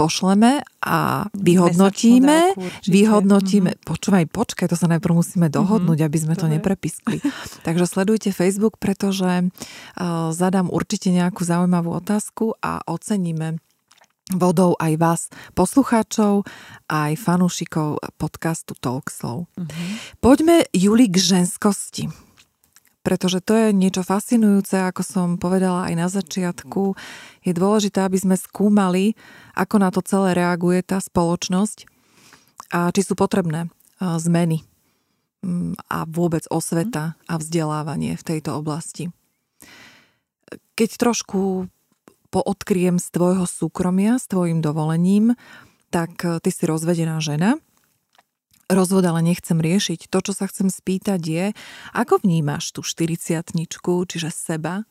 [0.00, 2.56] pošleme a vyhodnotíme,
[2.88, 3.84] vyhodnotíme, mm-hmm.
[3.84, 5.54] počúvaj, počkaj, to sa najprv musíme mhm.
[5.60, 6.08] dohodnúť, mm-hmm.
[6.08, 7.20] aby sme to neprepiskli.
[7.68, 13.60] Takže sledujte Facebook, pretože uh, zadám určite nejakú zaujímavú otázku a oceníme
[14.34, 15.22] vodou aj vás,
[15.58, 16.46] poslucháčov,
[16.86, 19.50] aj fanúšikov podcastu Talkslow.
[19.58, 19.90] Mm-hmm.
[20.22, 22.30] Poďme, Juli, k ženskosti
[23.00, 26.94] pretože to je niečo fascinujúce, ako som povedala aj na začiatku.
[27.40, 29.16] Je dôležité, aby sme skúmali,
[29.56, 31.88] ako na to celé reaguje tá spoločnosť
[32.76, 34.62] a či sú potrebné zmeny
[35.40, 39.08] mm, a vôbec osveta a vzdelávanie v tejto oblasti.
[40.76, 41.68] Keď trošku
[42.30, 45.34] poodkriem z tvojho súkromia, s tvojim dovolením,
[45.90, 47.54] tak ty si rozvedená žena–
[48.70, 50.08] rozvod ale nechcem riešiť.
[50.08, 51.46] To, čo sa chcem spýtať je,
[51.92, 53.42] ako vnímaš tú 40
[54.06, 54.86] čiže seba,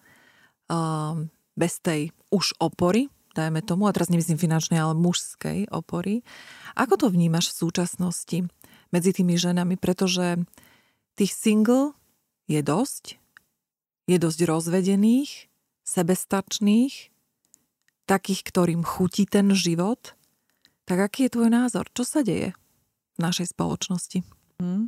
[0.68, 6.22] um, bez tej už opory, dajme tomu, a teraz nemyslím finančnej, ale mužskej opory.
[6.76, 8.40] Ako to vnímaš v súčasnosti
[8.92, 10.44] medzi tými ženami, pretože
[11.16, 11.96] tých single
[12.52, 13.16] je dosť,
[14.12, 15.48] je dosť rozvedených,
[15.88, 16.94] sebestačných,
[18.10, 20.18] takých, ktorým chutí ten život.
[20.90, 21.86] Tak aký je tvoj názor?
[21.94, 22.58] Čo sa deje?
[23.20, 24.24] našej spoločnosti.
[24.64, 24.88] Mm.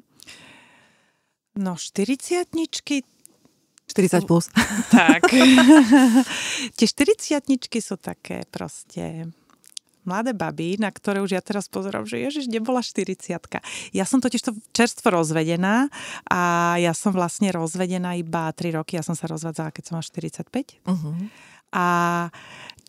[1.60, 4.48] No, 40 40 plus.
[4.96, 5.28] Tak.
[6.80, 7.44] Tie 40
[7.84, 9.28] sú také proste
[10.08, 13.38] mladé baby, na ktoré už ja teraz pozerám, že Ježiš, nebola 40
[13.94, 15.92] Ja som totiž to čerstvo rozvedená
[16.26, 18.98] a ja som vlastne rozvedená iba 3 roky.
[18.98, 20.82] Ja som sa rozvádzala, keď som mala 45.
[20.88, 21.14] Uh-huh.
[21.72, 21.86] A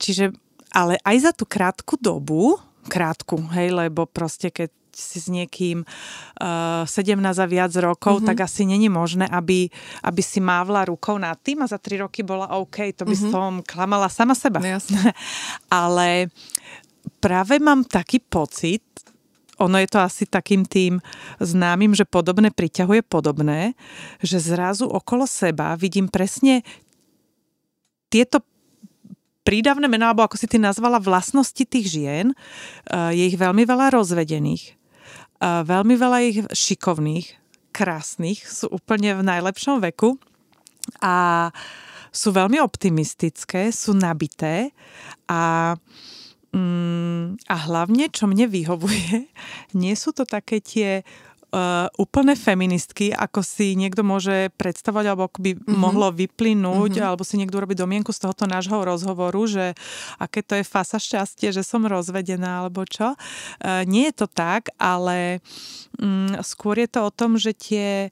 [0.03, 0.35] čiže,
[0.75, 2.59] ale aj za tú krátku dobu,
[2.91, 8.29] krátku, hej, lebo proste keď si s niekým uh, 17 a viac rokov, mm-hmm.
[8.29, 9.73] tak asi není možné, aby,
[10.05, 13.33] aby si mávla rukou nad tým a za 3 roky bola OK, to by mm-hmm.
[13.33, 14.61] som klamala sama seba.
[14.61, 14.69] No,
[15.73, 16.29] Ale
[17.25, 18.85] práve mám taký pocit,
[19.57, 21.01] ono je to asi takým tým
[21.41, 23.79] známym, že podobné priťahuje podobné,
[24.21, 26.67] že zrazu okolo seba vidím presne
[28.13, 28.45] tieto
[29.43, 32.31] prídavné mená, alebo ako si ty nazvala, vlastnosti tých žien,
[32.89, 34.79] je ich veľmi veľa rozvedených
[35.43, 40.21] veľmi veľa ich šikovných, krásnych, sú úplne v najlepšom veku
[41.01, 41.49] a
[42.13, 44.77] sú veľmi optimistické, sú nabité
[45.25, 45.75] a,
[46.53, 49.33] mm, a hlavne, čo mne vyhovuje,
[49.83, 51.01] nie sú to také tie
[51.53, 55.77] uh, úplné feministky, ako si niekto môže predstavovať, alebo ako by mm-hmm.
[55.77, 57.07] mohlo vyplynúť, mm-hmm.
[57.07, 59.77] alebo si niekto robiť domienku z tohoto nášho rozhovoru, že
[60.17, 63.15] aké to je fasa šťastie, že som rozvedená, alebo čo.
[63.61, 65.45] Uh, nie je to tak, ale
[66.01, 68.09] um, skôr je to o tom, že tie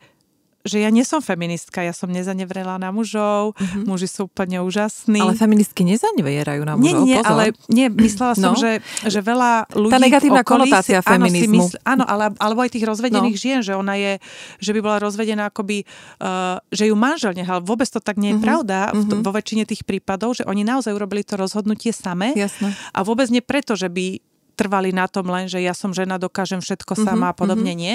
[0.61, 3.89] že ja nie som feministka, ja som nezanevrela na mužov, mm-hmm.
[3.89, 5.17] muži sú úplne úžasní.
[5.17, 7.31] Ale feministky nezanevierajú na mužov, Nie, nie, pozor.
[7.33, 8.61] ale nie, myslela som, no.
[8.61, 11.65] že, že veľa ľudí Tá negatívna okolí, konotácia feminizmu.
[11.65, 13.41] Áno, mysl, áno ale, alebo aj tých rozvedených no.
[13.41, 14.13] žien, že ona je,
[14.61, 15.89] že by bola rozvedená akoby,
[16.21, 17.65] uh, že ju manžel nehal.
[17.65, 18.45] Vôbec to tak nie je mm-hmm.
[18.45, 19.25] pravda mm-hmm.
[19.25, 22.37] vo väčšine tých prípadov, že oni naozaj urobili to rozhodnutie samé.
[22.37, 22.77] Jasné.
[22.93, 24.21] A vôbec nie preto, že by
[24.61, 27.33] trvali na tom len, že ja som žena, dokážem všetko sama mm-hmm.
[27.33, 27.81] a podobne mm-hmm.
[27.81, 27.95] nie.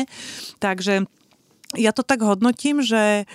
[0.58, 1.06] Takže
[1.74, 3.26] ja to tak hodnotím, že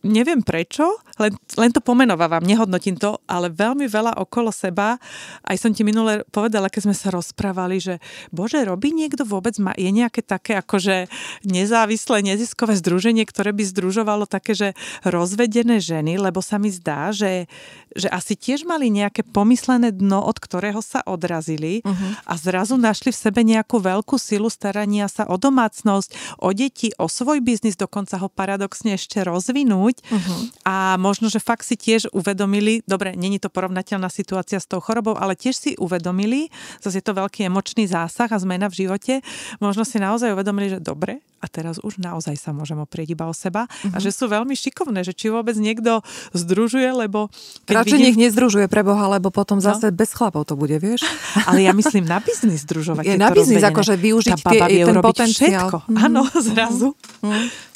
[0.00, 4.96] neviem prečo, len, len to pomenovávam, nehodnotím to, ale veľmi veľa okolo seba,
[5.44, 7.94] aj som ti minule povedala, keď sme sa rozprávali, že
[8.32, 11.12] bože, robí niekto vôbec, má, je nejaké také akože
[11.44, 14.68] nezávislé neziskové združenie, ktoré by združovalo také, že
[15.04, 17.44] rozvedené ženy, lebo sa mi zdá, že,
[17.92, 22.24] že asi tiež mali nejaké pomyslené dno, od ktorého sa odrazili uh-huh.
[22.24, 27.04] a zrazu našli v sebe nejakú veľkú silu starania sa o domácnosť, o deti, o
[27.04, 30.40] svoj biznis, dokonca ho paradoxne ešte rozvinúť zvládnuť uh-huh.
[30.66, 35.18] a možno, že fakt si tiež uvedomili, dobre, není to porovnateľná situácia s tou chorobou,
[35.18, 39.14] ale tiež si uvedomili, zase je to veľký emočný zásah a zmena v živote,
[39.58, 43.32] možno si naozaj uvedomili, že dobre, a teraz už naozaj sa môžem oprieť iba o
[43.32, 43.96] seba uh-huh.
[43.96, 44.04] a mhm.
[44.04, 46.04] že sú veľmi šikovné, že či vôbec niekto
[46.36, 47.32] združuje, lebo...
[47.64, 48.06] Keď Radšej vidím...
[48.12, 49.64] nech nezdružuje pre Boha, lebo potom no.
[49.64, 51.00] zase bez chlapov to bude, vieš?
[51.48, 53.08] Ale ja myslím na biznis združovať.
[53.08, 55.72] Je na biznis, akože využiť tie, ten potenciál.
[55.72, 55.78] Všetko.
[55.88, 56.04] Mm-hmm.
[56.04, 56.88] Áno, zrazu.
[57.24, 57.69] Mm-hmm.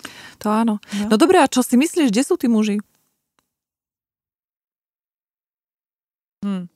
[0.44, 0.74] To áno.
[1.00, 1.04] No.
[1.08, 2.76] no dobré, a čo si myslíš, kde sú tí muži?
[6.44, 6.68] Hm.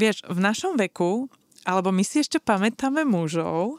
[0.00, 1.28] Vieš, v našom veku,
[1.68, 3.76] alebo my si ešte pamätáme mužov,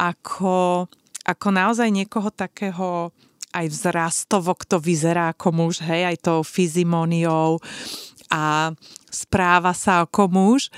[0.00, 0.88] ako,
[1.28, 3.12] ako naozaj niekoho takého
[3.52, 7.60] aj vzrastovo, kto vyzerá ako muž, hej, aj tou fyzimoniou
[8.32, 8.72] a
[9.12, 10.72] správa sa ako muž.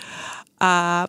[0.59, 1.07] A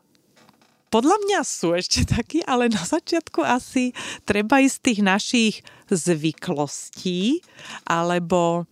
[0.96, 3.92] podľa mňa sú ešte takí, ale na začiatku asi
[4.24, 5.56] treba ísť tých našich
[5.92, 7.44] zvyklostí
[7.84, 8.64] alebo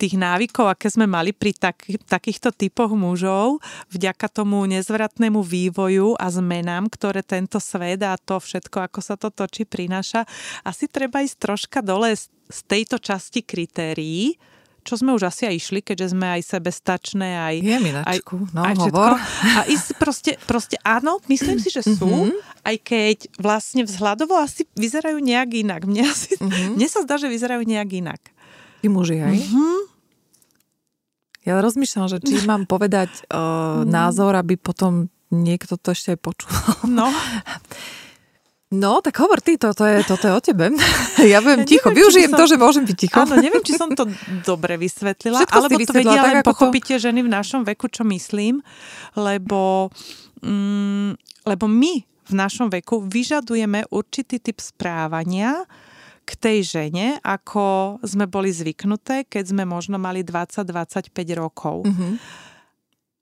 [0.00, 3.60] tých návykov, aké sme mali pri tak, takýchto typoch mužov,
[3.92, 9.28] vďaka tomu nezvratnému vývoju a zmenám, ktoré tento svet a to všetko, ako sa to
[9.28, 10.24] točí, prináša,
[10.64, 14.40] asi treba ísť troška dole z tejto časti kritérií,
[14.80, 17.54] čo sme už asi aj išli, keďže sme aj sebestačné, aj...
[17.60, 19.10] Je minačku, aj, no aj hovor.
[19.56, 22.64] A ísť proste, proste áno, myslím si, že sú, mm-hmm.
[22.64, 25.82] aj keď vlastne vzhľadovo asi vyzerajú nejak inak.
[25.84, 26.76] Mne, asi, mm-hmm.
[26.80, 28.20] mne sa zdá, že vyzerajú nejak inak.
[28.80, 29.36] Ty muži, aj?
[29.36, 29.78] Mm-hmm.
[31.48, 33.88] Ja rozmýšľam, že či mám povedať uh, mm.
[33.88, 36.50] názor, aby potom niekto to ešte aj počul.
[36.90, 37.08] No.
[38.70, 40.70] No, tak hovor ty, toto je, toto je o tebe.
[41.20, 42.38] Ja budem ja ticho, neviem, využijem som...
[42.38, 43.18] to, že môžem byť ticho.
[43.18, 44.06] Áno, neviem, či som to
[44.50, 47.02] dobre vysvetlila, Všetko alebo to vedia len pochopíte to...
[47.02, 48.62] ženy v našom veku, čo myslím,
[49.18, 49.90] lebo,
[50.40, 51.18] mm,
[51.50, 51.92] lebo my
[52.30, 55.66] v našom veku vyžadujeme určitý typ správania
[56.22, 61.90] k tej žene, ako sme boli zvyknuté, keď sme možno mali 20-25 rokov.
[61.90, 62.12] Mm-hmm.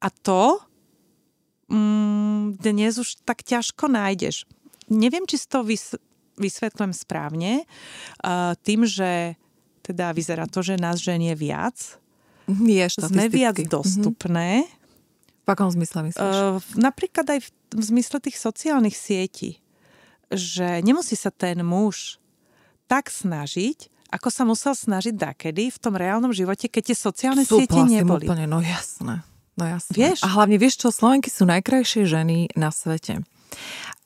[0.05, 0.61] A to
[1.73, 4.45] mm, dnes už tak ťažko nájdeš
[4.89, 6.01] neviem, či si to vys-
[6.39, 7.65] vysvetľujem správne,
[8.25, 9.37] uh, tým, že
[9.83, 11.97] teda vyzerá to, že nás ženie viac,
[12.49, 13.69] je sme viac mhm.
[13.69, 14.65] dostupné.
[14.65, 15.45] Mm-hmm.
[15.45, 16.21] V akom zmysle myslíš?
[16.21, 19.61] Uh, napríklad aj v, v zmysle tých sociálnych sietí.
[20.29, 22.21] Že nemusí sa ten muž
[22.85, 27.89] tak snažiť, ako sa musel snažiť dakedy v tom reálnom živote, keď tie sociálne Súplasím
[27.89, 28.25] siete neboli.
[28.25, 29.25] úplne, no jasné.
[29.57, 29.93] No jasné.
[29.93, 30.25] Vieš?
[30.25, 33.25] A hlavne vieš čo, Slovenky sú najkrajšie ženy na svete.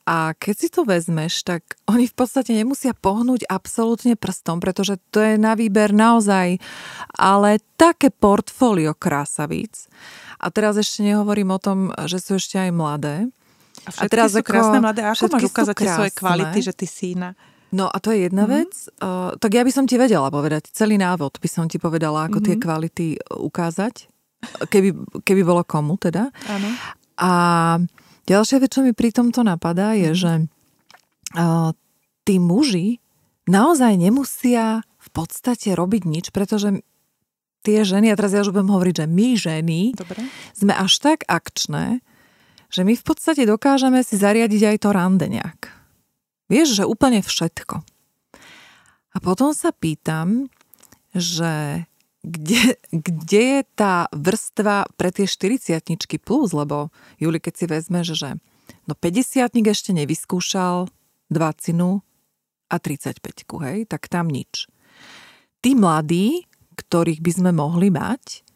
[0.02, 5.22] A keď si to vezmeš, tak oni v podstate nemusia pohnúť absolútne prstom, pretože to
[5.22, 6.58] je na výber naozaj,
[7.14, 9.86] ale také portfólio krásavíc.
[10.42, 11.78] A teraz ešte nehovorím o tom,
[12.10, 13.30] že sú ešte aj mladé.
[13.86, 15.06] A a teraz sú ako, krásne mladé.
[15.06, 17.38] A ako máš ukázať svoje kvality, že ty si iná?
[17.72, 18.58] No a to je jedna mm-hmm.
[18.68, 18.72] vec.
[19.00, 22.42] Uh, tak ja by som ti vedela povedať, celý návod by som ti povedala, ako
[22.42, 22.48] mm-hmm.
[22.52, 23.94] tie kvality ukázať,
[24.66, 24.90] keby,
[25.24, 26.28] keby bolo komu teda.
[26.50, 26.68] Áno.
[27.16, 27.32] A
[28.26, 30.18] Ďalšia vec, čo mi pri tomto napadá, je, mhm.
[30.18, 30.32] že
[31.38, 31.70] uh,
[32.22, 33.02] tí muži
[33.50, 36.86] naozaj nemusia v podstate robiť nič, pretože
[37.62, 40.22] tie ženy, a teraz ja už budem hovoriť, že my ženy Dobre.
[40.54, 42.02] sme až tak akčné,
[42.72, 45.70] že my v podstate dokážeme si zariadiť aj to rande nejak.
[46.50, 47.84] Vieš, že úplne všetko.
[49.12, 50.48] A potom sa pýtam,
[51.12, 51.84] že
[52.22, 55.82] kde, kde je tá vrstva pre tie 40
[56.22, 58.38] plus, lebo Juli, keď si vezme, že
[58.86, 60.86] no 50 ešte nevyskúšal
[61.30, 62.02] 20
[62.72, 64.70] a 35, hej, tak tam nič.
[65.60, 66.48] Tí mladí,
[66.78, 68.46] ktorých by sme mohli mať,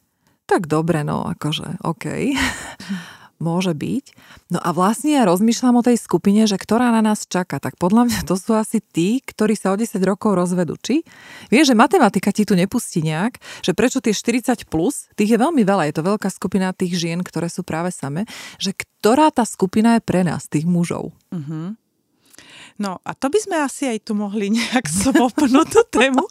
[0.47, 2.07] tak dobre, no akože, OK.
[3.37, 4.05] môže byť.
[4.53, 7.61] No a vlastne ja rozmýšľam o tej skupine, že ktorá na nás čaká.
[7.61, 10.77] Tak podľa mňa to sú asi tí, ktorí sa o 10 rokov rozvedú.
[10.81, 11.05] Či?
[11.53, 15.63] Vieš, že matematika ti tu nepustí nejak, že prečo tie 40 plus, tých je veľmi
[15.63, 18.25] veľa, je to veľká skupina tých žien, ktoré sú práve same,
[18.57, 21.13] že ktorá tá skupina je pre nás, tých mužov.
[21.33, 21.77] Uh-huh.
[22.77, 26.25] No a to by sme asi aj tu mohli nejak svopnúť tú tému,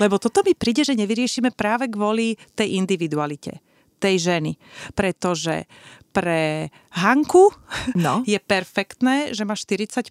[0.00, 3.60] lebo toto mi príde, že nevyriešime práve kvôli tej individualite
[4.00, 4.56] tej ženy.
[4.96, 5.68] Pretože
[6.10, 7.54] pre Hanku
[7.94, 8.22] no.
[8.28, 10.10] je perfektné, že má 45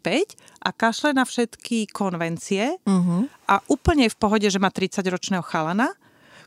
[0.63, 3.27] a kašle na všetky konvencie uh-huh.
[3.47, 5.91] a úplne je v pohode, že má 30-ročného chalana,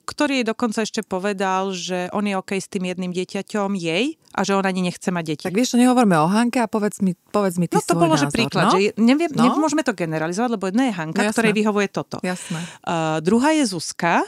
[0.03, 4.41] ktorý jej dokonca ešte povedal, že on je OK s tým jedným dieťaťom jej a
[4.43, 5.45] že on ani nechce mať deti.
[5.47, 8.33] Tak vieš, nehovorme o Hanke a povedz mi, povedz mi ty No to bolo, názor,
[8.33, 8.73] že príklad, no?
[8.75, 9.47] že neviem, no?
[9.47, 12.19] nemôžeme to generalizovať, lebo jedna je Hanka, no, ktorej vyhovuje toto.
[12.25, 12.61] Jasné.
[12.83, 14.27] Uh, druhá je Zuzka,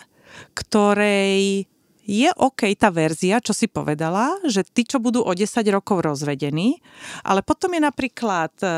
[0.54, 1.66] ktorej
[2.04, 6.84] je OK tá verzia, čo si povedala, že tí, čo budú o 10 rokov rozvedení,
[7.24, 8.68] ale potom je napríklad e,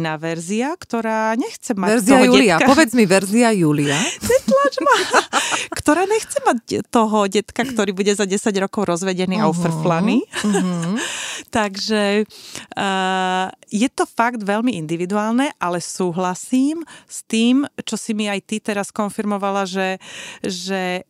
[0.00, 2.68] iná verzia, ktorá nechce mať Verzia toho Julia, detka.
[2.72, 4.00] povedz mi verzia Julia.
[4.32, 4.96] Netlač ma.
[5.76, 10.24] ktorá nechce mať toho detka, ktorý bude za 10 rokov rozvedený uh-huh, a ufrflaný.
[10.40, 10.96] Uh-huh.
[11.56, 18.40] Takže uh, je to fakt veľmi individuálne, ale súhlasím s tým, čo si mi aj
[18.48, 20.00] ty teraz konfirmovala, že,
[20.40, 21.04] že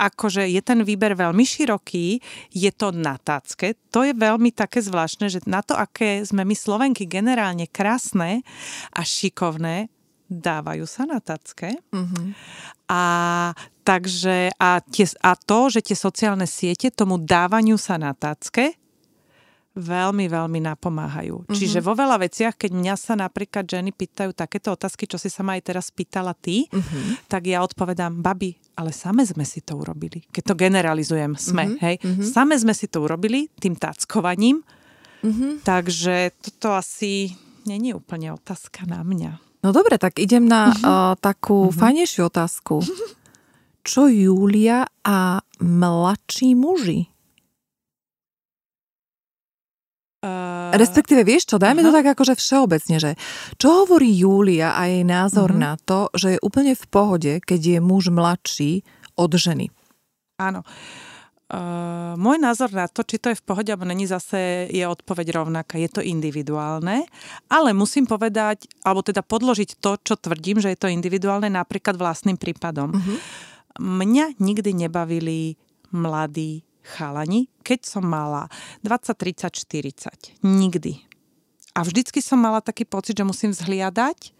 [0.00, 3.76] akože je ten výber veľmi široký, je to na tácke.
[3.92, 8.40] To je veľmi také zvláštne, že na to, aké sme my Slovenky generálne krásne
[8.96, 9.92] a šikovné,
[10.30, 11.74] dávajú sa na tacke.
[11.90, 12.26] Mm-hmm.
[12.86, 13.02] A,
[13.82, 18.78] takže, a, tie, a to, že tie sociálne siete tomu dávaniu sa na tacke
[19.74, 21.46] veľmi, veľmi napomáhajú.
[21.46, 21.56] Mm-hmm.
[21.56, 25.42] Čiže vo veľa veciach, keď mňa sa napríklad ženy pýtajú takéto otázky, čo si sa
[25.46, 27.26] ma aj teraz pýtala ty, mm-hmm.
[27.30, 30.24] tak ja odpovedám, babi, ale same sme si to urobili.
[30.32, 31.82] Keď to generalizujem, sme, mm-hmm.
[31.84, 31.96] hej.
[32.00, 32.24] Mm-hmm.
[32.24, 34.64] Same sme si to urobili tým táckovaním,
[35.20, 35.60] mm-hmm.
[35.60, 37.36] takže toto asi
[37.68, 39.36] není úplne otázka na mňa.
[39.60, 40.88] No dobre, tak idem na mm-hmm.
[40.88, 41.76] uh, takú mm-hmm.
[41.76, 42.80] fajnejšiu otázku.
[43.90, 47.09] Čo Júlia a mladší muži?
[50.20, 51.96] Uh, Respektíve, vieš čo, dajme uh-huh.
[51.96, 53.10] to tak akože všeobecne, že
[53.56, 55.64] čo hovorí Júlia a jej názor uh-huh.
[55.64, 58.84] na to, že je úplne v pohode, keď je muž mladší
[59.16, 59.72] od ženy?
[60.36, 60.60] Áno.
[61.50, 65.40] Uh, môj názor na to, či to je v pohode, alebo není zase, je odpoveď
[65.40, 65.80] rovnaká.
[65.80, 67.08] Je to individuálne,
[67.48, 72.36] ale musím povedať, alebo teda podložiť to, čo tvrdím, že je to individuálne napríklad vlastným
[72.36, 72.92] prípadom.
[72.92, 73.16] Uh-huh.
[73.80, 75.56] Mňa nikdy nebavili
[75.90, 78.48] mladí chalani, keď som mala
[78.82, 80.44] 20, 30, 40.
[80.44, 81.00] Nikdy.
[81.76, 84.34] A vždycky som mala taký pocit, že musím vzhliadať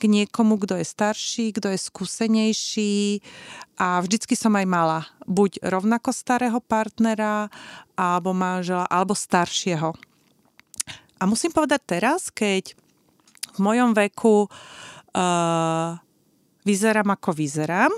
[0.00, 3.22] k niekomu, kto je starší, kto je skúsenejší
[3.78, 4.98] a vždycky som aj mala
[5.30, 7.46] buď rovnako starého partnera,
[7.94, 9.94] alebo manžela, alebo staršieho.
[11.16, 12.74] A musím povedať teraz, keď
[13.54, 15.94] v mojom veku uh,
[16.66, 17.92] vyzerám ako vyzerám,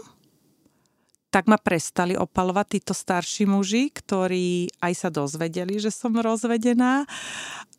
[1.35, 7.03] tak ma prestali opalovať títo starší muži, ktorí aj sa dozvedeli, že som rozvedená,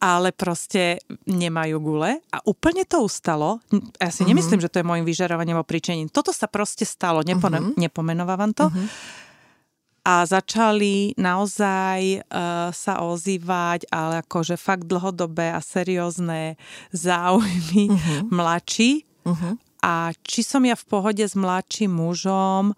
[0.04, 2.20] ale proste nemajú gule.
[2.36, 3.64] A úplne to ustalo.
[3.96, 4.36] Ja si uh-huh.
[4.36, 6.12] nemyslím, že to je môjim vyžarovaním o príčením.
[6.12, 7.80] Toto sa proste stalo, nepone- uh-huh.
[7.80, 8.68] nepomenovávam to.
[8.68, 8.92] Uh-huh.
[10.04, 16.60] A začali naozaj uh, sa ozývať, ale akože fakt dlhodobé a seriózne
[16.92, 18.28] záujmy uh-huh.
[18.36, 19.08] mladší.
[19.24, 19.56] Uh-huh.
[19.80, 22.76] A či som ja v pohode s mladším mužom,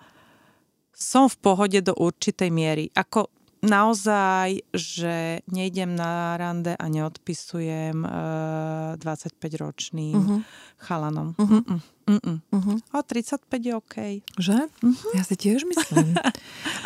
[0.98, 2.90] som v pohode do určitej miery.
[2.98, 3.30] Ako
[3.62, 10.40] naozaj, že nejdem na rande a neodpisujem uh, 25-ročným uh-huh.
[10.82, 11.38] chalanom.
[11.38, 11.62] Uh-huh.
[12.10, 12.38] Uh-uh.
[12.50, 12.78] Uh-huh.
[12.94, 13.96] A 35 je OK.
[14.42, 14.58] Že?
[14.70, 15.12] Uh-huh.
[15.14, 16.18] Ja si tiež myslím.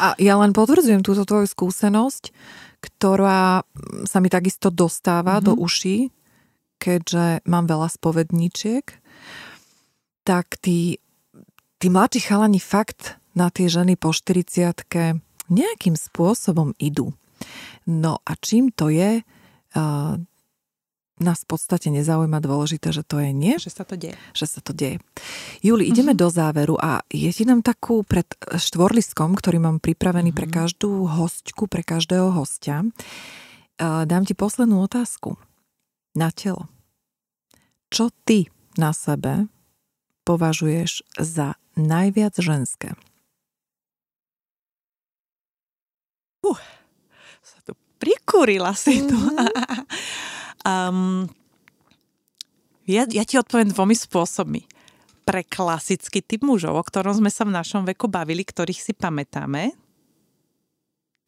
[0.04, 2.36] a ja len potvrdzujem túto tvoju skúsenosť,
[2.84, 3.64] ktorá
[4.08, 5.48] sa mi takisto dostáva uh-huh.
[5.48, 6.12] do uší,
[6.82, 8.86] keďže mám veľa spovedníčiek,
[10.26, 10.98] tak tí,
[11.78, 15.22] tí mladší chalani fakt na tie ženy po 40
[15.52, 17.12] nejakým spôsobom idú.
[17.84, 19.22] No a čím to je,
[19.76, 20.16] uh,
[21.22, 23.56] nás v podstate nezaujíma dôležité, že to je nie.
[23.62, 24.18] Že sa to deje.
[24.34, 24.98] Že sa to deje.
[25.62, 26.24] Juli, ideme uh-huh.
[26.26, 30.40] do záveru a je ti nám takú pred štvorliskom, ktorý mám pripravený uh-huh.
[30.40, 30.54] pre mhm.
[30.56, 32.88] každú hostku, pre každého hostia.
[33.78, 35.38] Uh, dám ti poslednú otázku.
[36.12, 36.68] Na telo.
[37.88, 39.48] Čo ty na sebe
[40.28, 43.00] považuješ za najviac ženské?
[46.42, 46.62] Uh,
[47.42, 49.18] sa tu prikúrila si tu.
[50.62, 50.94] Mm-hmm.
[50.94, 51.26] um,
[52.86, 54.62] ja, ja ti odpoviem dvomi spôsobmi.
[55.26, 59.74] Pre klasický typ mužov, o ktorom sme sa v našom veku bavili, ktorých si pamätáme.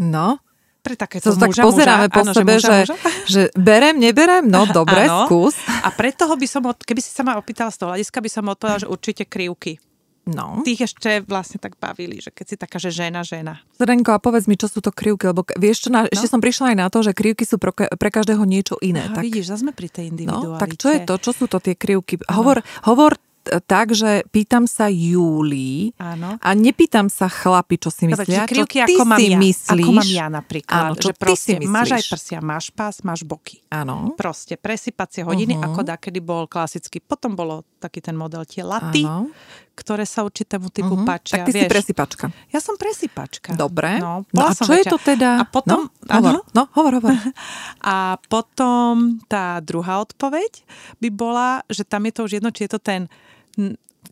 [0.06, 0.38] No,
[0.84, 3.10] pre takéto to muža, tak pozeráme muža, po áno, sebe, že, muža, že, muža.
[3.34, 5.26] že berem, neberem, no dobre, áno.
[5.26, 5.56] skús.
[5.82, 8.52] A pre toho by som, keby si sa ma opýtala z toho hľadiska, by som
[8.52, 9.80] odpovedala, že určite krivky.
[10.24, 10.64] No.
[10.64, 13.60] Tých ešte vlastne tak bavili, že keď si taká, že žena, žena.
[13.76, 16.12] Zrenko, a povedz mi, čo sú to krivky, lebo vieš čo, na, no.
[16.12, 19.12] ešte som prišla aj na to, že krivky sú pre, pre každého niečo iné.
[19.12, 20.56] Aha, tak, vidíš, zase sme pri tej individualite.
[20.56, 21.14] No, tak čo je to?
[21.20, 22.24] Čo sú to tie krivky?
[22.32, 26.40] Hovor, hovor tak, že pýtam sa Júlii Áno.
[26.40, 28.48] a nepýtam sa chlapi, čo si myslia.
[28.48, 29.84] Dobre, čo ty ako mám si ja, myslíš.
[29.84, 30.80] Ako mám ja napríklad.
[30.80, 31.76] Áno, čo že proste, ty si myslíš.
[31.76, 33.60] Máš aj prsia, máš pás, máš boky.
[33.68, 34.16] Áno.
[34.16, 35.76] Proste presypacie hodiny, uh-huh.
[35.76, 37.04] ako da, kedy bol klasický.
[37.04, 39.28] Potom bolo taký ten model tie laty, Áno.
[39.76, 41.08] ktoré sa určitému typu uh-huh.
[41.08, 41.44] páčia.
[41.44, 42.26] Tak ty vieš, si presypačka.
[42.48, 43.60] Ja som presypačka.
[43.60, 44.00] Dobre.
[44.00, 44.80] No, no a čo väčšia.
[44.80, 45.30] je to teda?
[45.42, 45.92] A potom...
[46.08, 47.16] No, hovor, no, hovor, hovor.
[47.92, 50.64] a potom tá druhá odpoveď
[51.04, 53.12] by bola, že tam je to už jedno, či je to ten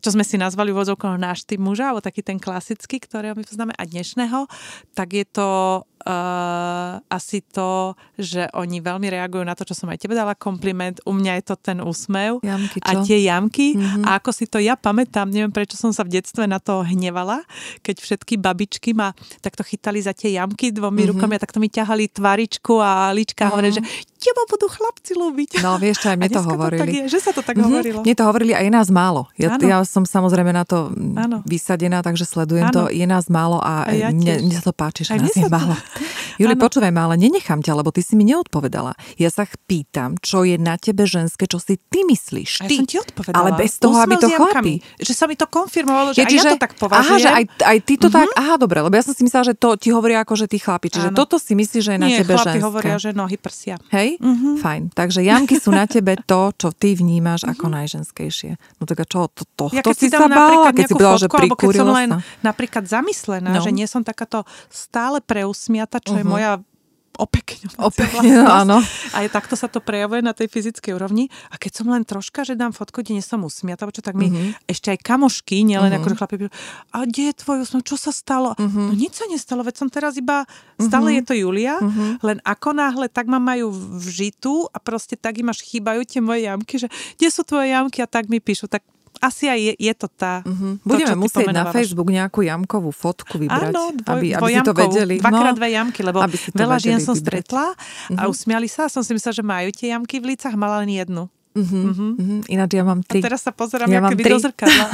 [0.02, 3.74] čo sme si nazvali vozovkou náš typ muža, alebo taký ten klasický, ktorého my poznáme
[3.76, 4.48] a dnešného,
[4.96, 5.50] tak je to
[5.84, 10.98] uh, asi to, že oni veľmi reagujú na to, čo som aj tebe dala kompliment.
[11.06, 13.78] U mňa je to ten úsmev jamky, a tie jamky.
[13.78, 14.04] Mm-hmm.
[14.08, 17.44] A ako si to ja pamätám, neviem prečo som sa v detstve na to hnevala,
[17.86, 19.14] keď všetky babičky ma
[19.44, 21.10] takto chytali za tie jamky dvomi mm-hmm.
[21.14, 23.52] rukami a takto mi ťahali tvaričku a lička mm-hmm.
[23.52, 23.84] hovorili, že
[24.22, 25.50] teba budú chlapci ľúbiť.
[25.58, 26.78] No vieš, aj mne to hovorili.
[26.78, 27.66] To tak je, že sa to tak mm-hmm.
[27.66, 28.00] hovorilo.
[28.06, 29.26] Mne to hovorili aj je nás málo.
[29.34, 31.42] Ja, ja som samozrejme na to ano.
[31.42, 32.74] vysadená, takže sledujem ano.
[32.74, 32.82] to.
[32.94, 35.74] Je nás málo a, a ja mne, mne sa to páči, že nás je málo.
[36.40, 38.96] Juli, počúvaj ma, ale nenechám ťa, lebo ty si mi neodpovedala.
[39.20, 42.64] Ja sa pýtam, čo je na tebe ženské, čo si ty myslíš.
[42.64, 42.72] Ty.
[42.72, 43.36] Ja som ti odpovedala.
[43.36, 44.74] Ale bez toho, Úsmel aby to chlapi.
[44.96, 47.12] Že sa mi to konfirmovalo, že ja, čiže, aj ja to tak považujem.
[47.12, 48.16] Aha, že aj, aj ty to uh-huh.
[48.24, 50.56] tak, aha, dobre, lebo ja som si myslela, že to ti hovoria ako, že ty
[50.56, 50.88] chlapi.
[50.88, 51.16] Čiže Áno.
[51.16, 52.58] toto si myslíš, že je na Nie, tebe ženské.
[52.62, 53.76] Hovoria, že nohy prsia.
[53.92, 54.11] Hej?
[54.18, 54.56] Uh-huh.
[54.58, 54.90] Fajn.
[54.92, 57.78] Takže jamky sú na tebe to, čo ty vnímaš ako uh-huh.
[57.84, 58.58] najženskejšie.
[58.80, 61.28] No tak a čo, to, to, ja, to si sa bála, keď si povedala, že
[61.30, 62.18] prikúrilo sa?
[62.42, 66.58] napríklad zamyslená, že nie som takáto stále preusmiata, čo je moja
[67.18, 68.80] opekňovacia Opekne, áno.
[69.12, 71.28] A je takto sa to prejavuje na tej fyzickej úrovni.
[71.52, 74.32] A keď som len troška, že dám fotku, kde nie som usmiatá, čo tak mi
[74.32, 74.68] mm-hmm.
[74.68, 76.04] ešte aj kamošky, nielen mm-hmm.
[76.04, 76.34] ako chlapi,
[76.92, 78.56] a kde je tvoj úsmev, čo sa stalo?
[78.56, 78.86] Mm-hmm.
[78.88, 80.48] No nič sa nestalo, veď som teraz iba,
[80.80, 81.18] stále mm-hmm.
[81.18, 82.10] je to Julia, mm-hmm.
[82.24, 86.20] len ako náhle tak ma majú v žitu a proste tak im až chýbajú tie
[86.24, 86.88] moje jamky, že
[87.20, 88.84] kde sú tvoje jamky a tak mi píšu, tak
[89.20, 90.40] asi aj je, je to tá...
[90.82, 94.74] Budeme to, musieť na Facebook nejakú jamkovú fotku vybrať, Áno, dvoj, aby, aby si to
[94.74, 95.14] vedeli.
[95.20, 96.18] Dvakrát no, dve jamky, lebo
[96.56, 98.18] veľa žien som stretla uh-huh.
[98.18, 100.90] a usmiali sa a som si myslela, že majú tie jamky v lícach, mala len
[100.96, 101.28] jednu.
[101.52, 101.92] Uh-huh.
[101.92, 102.40] Uh-huh.
[102.48, 103.20] Ináč ja mám tri.
[103.20, 104.86] A teraz sa pozerám, ja aké do zrkadla.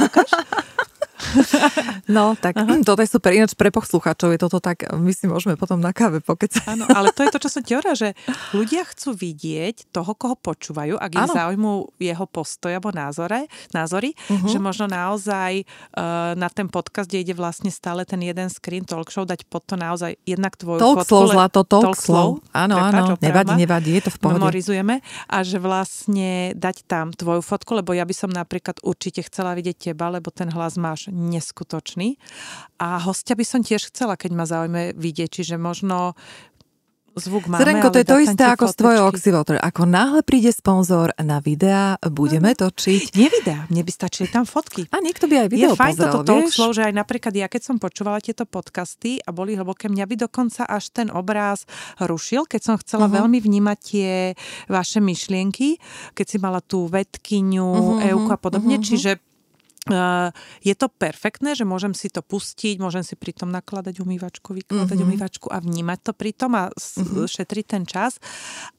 [2.09, 2.81] No, tak Aha.
[2.87, 3.29] toto je super.
[3.35, 6.65] Ináč pre poslucháčov je toto tak, my si môžeme potom na káve pokecať.
[6.65, 8.17] Áno, ale to je to, čo som ti hovorila, že
[8.55, 13.45] ľudia chcú vidieť toho, koho počúvajú, ak ich zaujímu jeho postoj alebo názore,
[13.75, 14.49] názory, uh-huh.
[14.49, 19.13] že možno naozaj uh, na ten podcast, kde ide vlastne stále ten jeden screen talk
[19.13, 21.13] show, dať pod to naozaj jednak tvoju talk fotku.
[21.13, 22.29] Slow, zlato, talk, talk slow.
[22.55, 24.41] Áno, áno, nevadí, nevadí, je to v pohode.
[24.41, 29.53] Memorizujeme a že vlastne dať tam tvoju fotku, lebo ja by som napríklad určite chcela
[29.53, 32.15] vidieť teba, lebo ten hlas máš neskutočný.
[32.79, 36.15] A hostia by som tiež chcela, keď ma zaujme vidieť, čiže možno
[37.19, 39.57] zvuk máme, Zrenko, to je to isté ako s tvojou Oxywater.
[39.59, 43.17] Ako náhle príde sponzor na videá, budeme točiť.
[43.19, 44.87] Nie videá, mne by stačili tam fotky.
[44.89, 47.51] A niekto by aj video Je fajn pozrel, toto talk slow, že aj napríklad ja,
[47.51, 51.67] keď som počúvala tieto podcasty a boli hlboké, mňa by dokonca až ten obráz
[51.99, 53.25] rušil, keď som chcela uh-huh.
[53.25, 54.11] veľmi vnímať tie
[54.71, 55.77] vaše myšlienky,
[56.15, 58.87] keď si mala tú vedkyňu, uh-huh, Euku a podobne, uh-huh.
[58.87, 59.19] čiže
[60.61, 65.07] je to perfektné, že môžem si to pustiť, môžem si pritom nakladať umývačku, vykladať mm-hmm.
[65.07, 67.25] umývačku a vnímať to pritom a mm-hmm.
[67.25, 68.19] šetriť ten čas.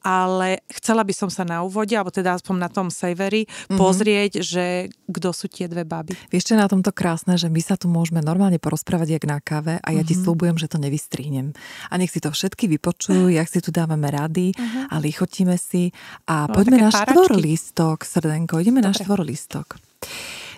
[0.05, 3.77] Ale chcela by som sa na úvode, alebo teda aspoň na tom saveri, mm-hmm.
[3.81, 4.65] pozrieť, že
[5.09, 6.15] kto sú tie dve baby.
[6.31, 9.81] Vieš, čo na tomto krásne, že my sa tu môžeme normálne porozprávať jak na káve
[9.81, 10.07] a ja mm-hmm.
[10.07, 10.21] ti mhm.
[10.23, 11.51] slúbujem, že to nevystrihnem.
[11.91, 14.93] A nech si to všetky vypočujú, jak si tu dávame rady mm-hmm.
[14.93, 15.91] a lichotíme si
[16.29, 18.87] a no, poďme na štvorlistok, srdenko, ideme Dobre.
[18.87, 19.67] na štvorlistok.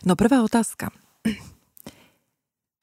[0.03, 0.91] No prvá otázka.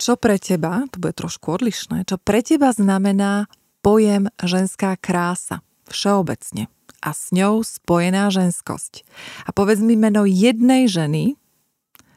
[0.00, 3.52] Čo pre teba, to bude trošku odlišné, čo pre teba znamená
[3.84, 5.60] pojem ženská krása
[5.92, 6.72] všeobecne
[7.04, 9.04] a s ňou spojená ženskosť?
[9.44, 11.36] A povedz mi meno jednej ženy,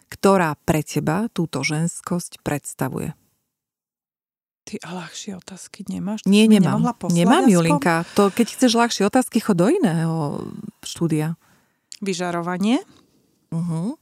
[0.08, 3.12] ktorá pre teba túto ženskosť predstavuje.
[4.64, 6.24] Ty a ľahšie otázky nemáš?
[6.24, 6.80] Nie, nemám.
[7.12, 8.08] Nemám, Julinka.
[8.16, 10.48] To, keď chceš ľahšie otázky, chod do iného
[10.80, 11.36] štúdia.
[12.00, 12.80] Vyžarovanie.
[13.52, 14.00] Uh-huh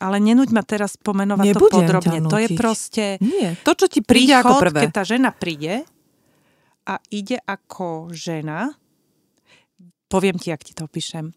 [0.00, 2.18] Ale nenúď ma teraz pomenovať Nebudem to podrobne.
[2.26, 4.80] To je proste Nie, to, čo ti príde príchod, ako prvé.
[4.88, 5.84] keď tá žena príde
[6.88, 8.72] a ide ako žena,
[10.08, 11.36] poviem ti, ak ti to opíšem.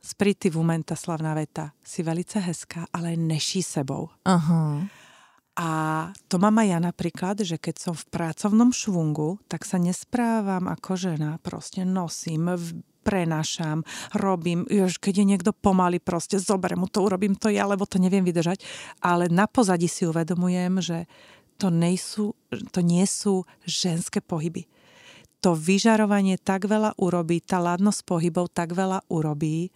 [0.00, 1.76] Sprity woman, tá slavná veta.
[1.84, 4.08] Si velice hezká, ale neší sebou.
[4.24, 4.80] Aha.
[5.58, 5.68] A
[6.30, 10.94] to mám aj ja napríklad, že keď som v pracovnom švungu, tak sa nesprávam ako
[10.94, 11.42] žena.
[11.42, 12.54] Proste nosím,
[13.02, 13.82] prenášam,
[14.14, 14.64] robím.
[14.68, 18.22] Už keď je niekto pomaly, proste zoberiem mu to, urobím to ja, lebo to neviem
[18.22, 18.62] vydržať.
[19.02, 20.98] Ale na pozadí si uvedomujem, že
[21.60, 22.32] to, nejsú,
[22.72, 24.64] to nie sú ženské pohyby.
[25.40, 29.72] To vyžarovanie tak veľa urobí, tá ladnosť pohybov tak veľa urobí,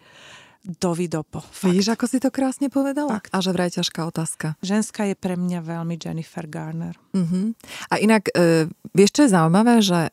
[0.65, 1.45] dovidopo.
[1.45, 1.69] Fakt.
[1.69, 3.21] Vidíš, ako si to krásne povedala?
[3.21, 3.31] Fakt.
[3.37, 4.57] A že vraj ťažká otázka.
[4.65, 6.97] Ženská je pre mňa veľmi Jennifer Garner.
[7.13, 7.53] Uh-huh.
[7.93, 10.09] A inak, e, vieš, čo je zaujímavé, že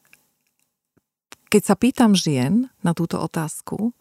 [1.48, 3.96] keď sa pýtam žien na túto otázku,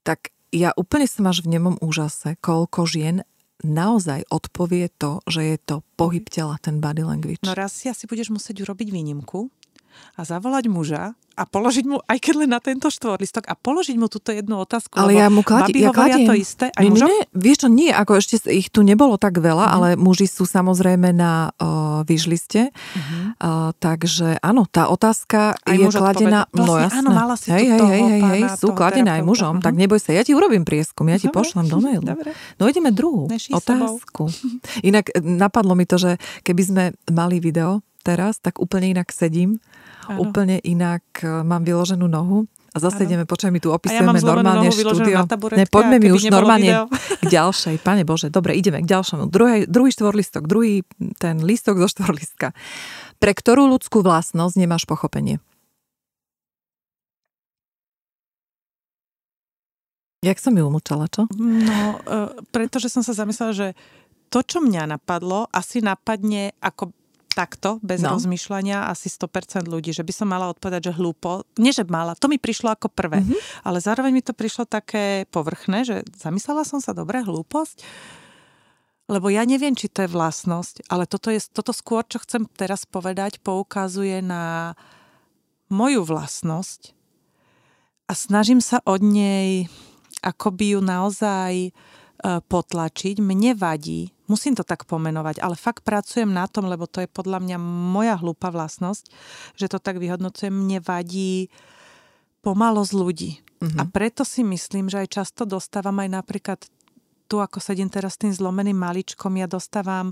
[0.00, 3.22] tak ja úplne som až v nemom úžase, koľko žien
[3.60, 7.44] naozaj odpovie to, že je to pohyb tela, ten body language.
[7.44, 9.52] No raz si asi budeš musieť urobiť výnimku
[10.14, 14.06] a zavolať muža a položiť mu, aj keď len na tento štvorlistok, a položiť mu
[14.06, 14.92] túto jednu otázku.
[14.94, 16.28] ale ja mu kladí, ja kladiem.
[16.28, 17.08] to isté, aj nie, nie, mužom?
[17.08, 19.72] nie, vieš čo, nie, ako ešte ich tu nebolo tak veľa, Mhm.
[19.72, 23.18] ale muži sú samozrejme na uh, vyžliste, Mhm.
[23.36, 26.52] uh, takže áno, tá otázka Aj je kladená, odpovedal.
[26.52, 29.22] no Vlastne jasné, áno, mala si hej, hej, hej, hej, hej, sú toho kladené aj
[29.24, 29.64] mužom, Mhm.
[29.64, 31.40] tak neboj sa, ja ti urobím prieskum, ja ti Dobre.
[31.40, 32.04] pošlem do mailu.
[32.04, 32.36] Dobre.
[32.58, 33.56] No ideme druhú sebou.
[33.56, 34.22] otázku.
[34.82, 36.10] Inak e, napadlo mi to, že
[36.42, 39.60] keby sme mali video teraz, tak úplne inak sedím,
[40.08, 40.28] Áno.
[40.28, 43.06] úplne inak e, mám vyloženú nohu a zase Áno.
[43.10, 45.18] ideme, počkaj, my tu ja opisujeme zlomenú normálne štúdio.
[45.58, 46.84] Ne, poďme mi už normálne video.
[47.18, 47.74] k ďalšej.
[47.82, 49.26] Pane Bože, dobre, ideme k ďalšomu.
[49.26, 50.86] Druhý, druhý štvorlistok, druhý
[51.18, 52.54] ten listok zo štvorlistka.
[53.18, 55.42] Pre ktorú ľudskú vlastnosť nemáš pochopenie?
[60.20, 61.26] Jak som ju umlčala, čo?
[61.40, 63.68] No, uh, pretože som sa zamyslela, že
[64.30, 66.94] to, čo mňa napadlo, asi napadne ako
[67.30, 68.14] takto, bez No.
[68.18, 71.46] rozmýšľania, asi 100% ľudí, že by som mala odpovedať, že hlúpo.
[71.56, 73.26] Nie, že mala, to mi prišlo ako prvé, Mhm.
[73.30, 73.64] mm-hmm.
[73.64, 77.82] ale zároveň mi to prišlo také povrchné, že zamyslela som sa, dobre, hlúposť,
[79.10, 82.86] lebo ja neviem, či to je vlastnosť, ale toto, je, toto skôr, čo chcem teraz
[82.86, 84.74] povedať, poukazuje na
[85.66, 86.94] moju vlastnosť
[88.06, 89.66] a snažím sa od nej
[90.20, 91.72] akoby ju naozaj
[92.24, 93.18] potlačiť.
[93.24, 97.40] Mne vadí, musím to tak pomenovať, ale fakt pracujem na tom, lebo to je podľa
[97.40, 97.56] mňa
[97.92, 99.08] moja hlúpa vlastnosť,
[99.56, 100.52] že to tak vyhodnocujem.
[100.52, 101.48] Mne vadí
[102.44, 103.32] pomalosť ľudí.
[103.60, 103.76] Mhm.
[103.80, 106.60] A preto si myslím, že aj často dostávam aj napríklad
[107.30, 110.10] tu, ako sedím teraz s tým zlomeným maličkom, ja dostávam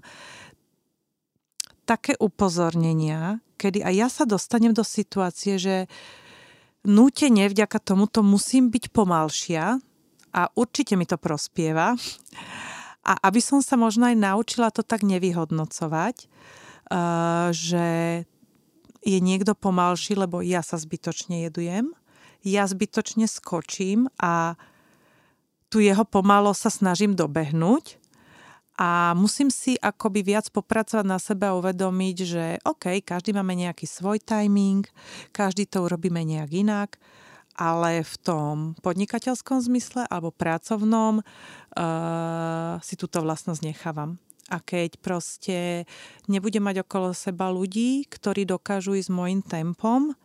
[1.82, 5.90] také upozornenia, kedy aj ja sa dostanem do situácie, že
[6.86, 9.80] nútene vďaka tomuto musím byť pomalšia
[10.32, 11.96] a určite mi to prospieva.
[13.08, 17.86] A aby som sa možno aj naučila to tak nevyhodnocovať, uh, že
[19.00, 21.94] je niekto pomalší, lebo ja sa zbytočne jedujem,
[22.44, 24.58] ja zbytočne skočím a
[25.68, 28.00] tu jeho pomalo sa snažím dobehnúť
[28.78, 33.84] a musím si akoby viac popracovať na sebe a uvedomiť, že OK, každý máme nejaký
[33.90, 34.86] svoj timing,
[35.34, 36.90] každý to urobíme nejak inak,
[37.58, 38.54] ale v tom
[38.86, 44.22] podnikateľskom zmysle alebo pracovnom uh, si túto vlastnosť nechávam.
[44.48, 45.84] A keď proste
[46.30, 50.16] nebudem mať okolo seba ľudí, ktorí dokážu ísť môjim tempom,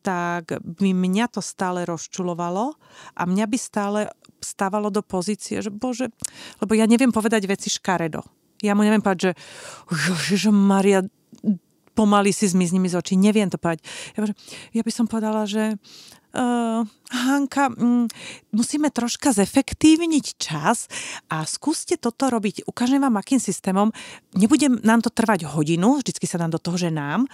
[0.00, 2.78] tak by mňa to stále rozčulovalo
[3.12, 4.00] a mňa by stále
[4.40, 6.08] stávalo do pozície, že bože,
[6.62, 8.22] lebo ja neviem povedať veci škaredo.
[8.62, 9.32] Ja mu neviem povedať, že
[9.90, 11.04] Ježiš Maria,
[11.98, 13.18] pomaly si zmizni mi z očí.
[13.18, 13.82] Neviem to povedať.
[14.14, 14.22] Ja,
[14.70, 15.74] ja by som povedala, že
[16.34, 18.06] uh, Hanka, mm,
[18.52, 20.90] musíme troška zefektívniť čas
[21.32, 22.68] a skúste toto robiť.
[22.68, 23.88] Ukážem vám, akým systémom.
[24.36, 27.24] Nebude nám to trvať hodinu, vždycky sa nám do toho ženám,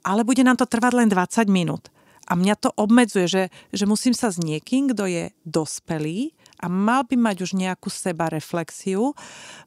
[0.00, 1.92] ale bude nám to trvať len 20 minút.
[2.28, 7.08] A mňa to obmedzuje, že, že musím sa s niekým, kto je dospelý a mal
[7.08, 9.16] by mať už nejakú seba reflexiu,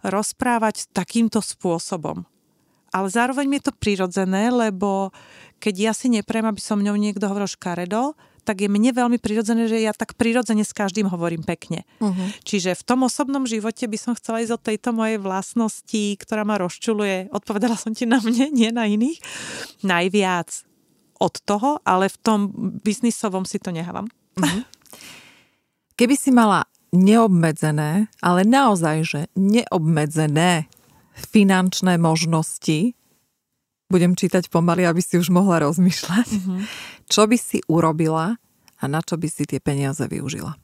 [0.06, 2.22] rozprávať takýmto spôsobom.
[2.92, 5.10] Ale zároveň mi je to prirodzené, lebo
[5.58, 9.70] keď ja si neprem, aby som mňou niekto hovoril škaredo, tak je mne veľmi prirodzené,
[9.70, 11.86] že ja tak prirodzene s každým hovorím pekne.
[12.02, 12.28] Uh-huh.
[12.42, 16.58] Čiže v tom osobnom živote by som chcela ísť od tejto mojej vlastnosti, ktorá ma
[16.58, 17.30] rozčuluje.
[17.30, 19.22] Odpovedala som ti na mne, nie na iných.
[19.86, 20.50] Najviac
[21.22, 22.40] od toho, ale v tom
[22.82, 24.10] biznisovom si to nehávam.
[24.38, 24.66] Uh-huh.
[25.94, 30.66] Keby si mala neobmedzené, ale naozaj, že neobmedzené
[31.14, 32.98] finančné možnosti,
[33.92, 36.56] budem čítať pomaly, aby si už mohla rozmýšľať, Mhm.
[37.12, 38.40] Čo by si urobila
[38.80, 40.56] a na čo by si tie peniaze využila?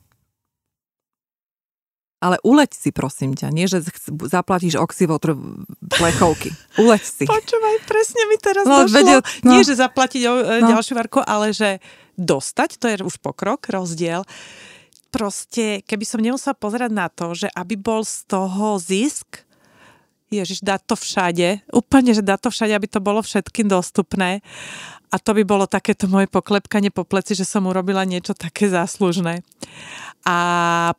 [2.17, 3.53] Ale uleď si, prosím ťa.
[3.53, 5.37] Nie, že zaplatíš oxyvotr
[5.85, 6.49] plechovky.
[6.81, 7.29] Uleď si.
[7.29, 8.97] Počúvaj, presne mi teraz no, došlo.
[8.97, 9.53] Vedia, no.
[9.53, 10.69] Nie, že zaplatiť o, e, no.
[10.73, 11.77] ďalšiu varku, ale že
[12.17, 14.25] dostať, to je už pokrok, rozdiel.
[15.13, 19.45] Proste, keby som nemusela pozerať na to, že aby bol z toho zisk,
[20.27, 21.63] Ježiš, dá to všade.
[21.71, 24.43] Úplne, že dá to všade, aby to bolo všetkým dostupné.
[25.07, 29.39] A to by bolo takéto moje poklepkanie po pleci, že som urobila niečo také záslužné.
[30.27, 30.37] A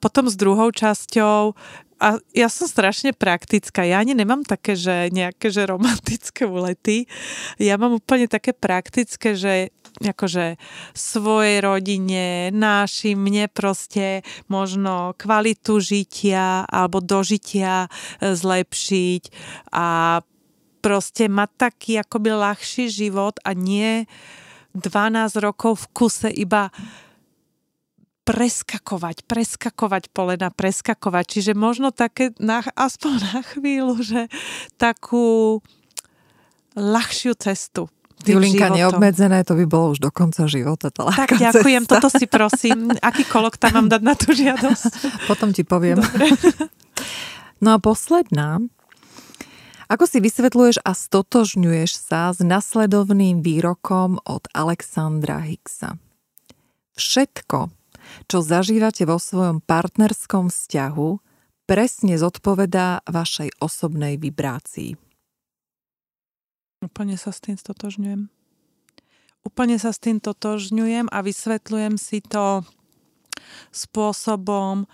[0.01, 1.53] potom s druhou časťou,
[1.99, 3.83] a ja som strašne praktická.
[3.83, 7.11] Ja ani nemám také, že nejaké že romantické ulety.
[7.59, 10.59] Ja mám úplne také praktické, že akože
[10.95, 19.23] svojej rodine, našim, mne proste možno kvalitu žitia alebo dožitia e, zlepšiť
[19.75, 20.21] a
[20.79, 24.07] proste mať taký akoby ľahší život a nie
[24.79, 26.71] 12 rokov v kuse iba
[28.29, 31.25] preskakovať, preskakovať polena, preskakovať.
[31.25, 34.29] Čiže možno také, na, aspoň na chvíľu, že
[34.77, 35.59] takú
[36.77, 37.89] ľahšiu cestu.
[38.27, 40.91] Julinka neobmedzené, to by bolo už do konca života.
[40.91, 41.93] Tá tak ďakujem, cesta.
[41.99, 42.91] toto si prosím.
[42.99, 44.93] Aký kolok tam mám dať na tú žiadosť?
[45.31, 46.03] Potom ti poviem.
[46.03, 46.27] Dobre.
[47.59, 48.63] No a posledná.
[49.91, 55.99] Ako si vysvetľuješ a stotožňuješ sa s nasledovným výrokom od Alexandra Hicksa?
[56.95, 57.75] Všetko,
[58.31, 61.19] čo zažívate vo svojom partnerskom vzťahu,
[61.67, 65.08] presne zodpovedá vašej osobnej vibrácii.
[66.79, 68.31] Úplne sa s tým stotožňujem.
[69.47, 72.63] Úplne sa s tým totožňujem a vysvetľujem si to
[73.73, 74.85] spôsobom,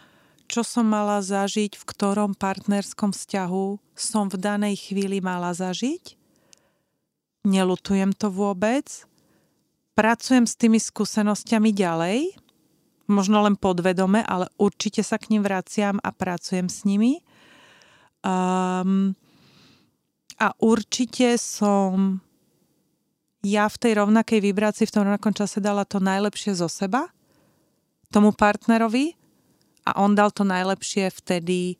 [0.46, 3.66] čo som mala zažiť, v ktorom partnerskom vzťahu
[3.96, 6.16] som v danej chvíli mala zažiť.
[7.44, 9.04] Nelutujem to vôbec.
[9.92, 12.44] Pracujem s tými skúsenostiami ďalej
[13.08, 17.20] možno len podvedome, ale určite sa k ním vraciam a pracujem s nimi.
[18.24, 19.12] Um,
[20.40, 22.20] a určite som
[23.44, 27.12] ja v tej rovnakej vibrácii v tom rovnakom čase dala to najlepšie zo seba
[28.08, 29.18] tomu partnerovi
[29.84, 31.76] a on dal to najlepšie vtedy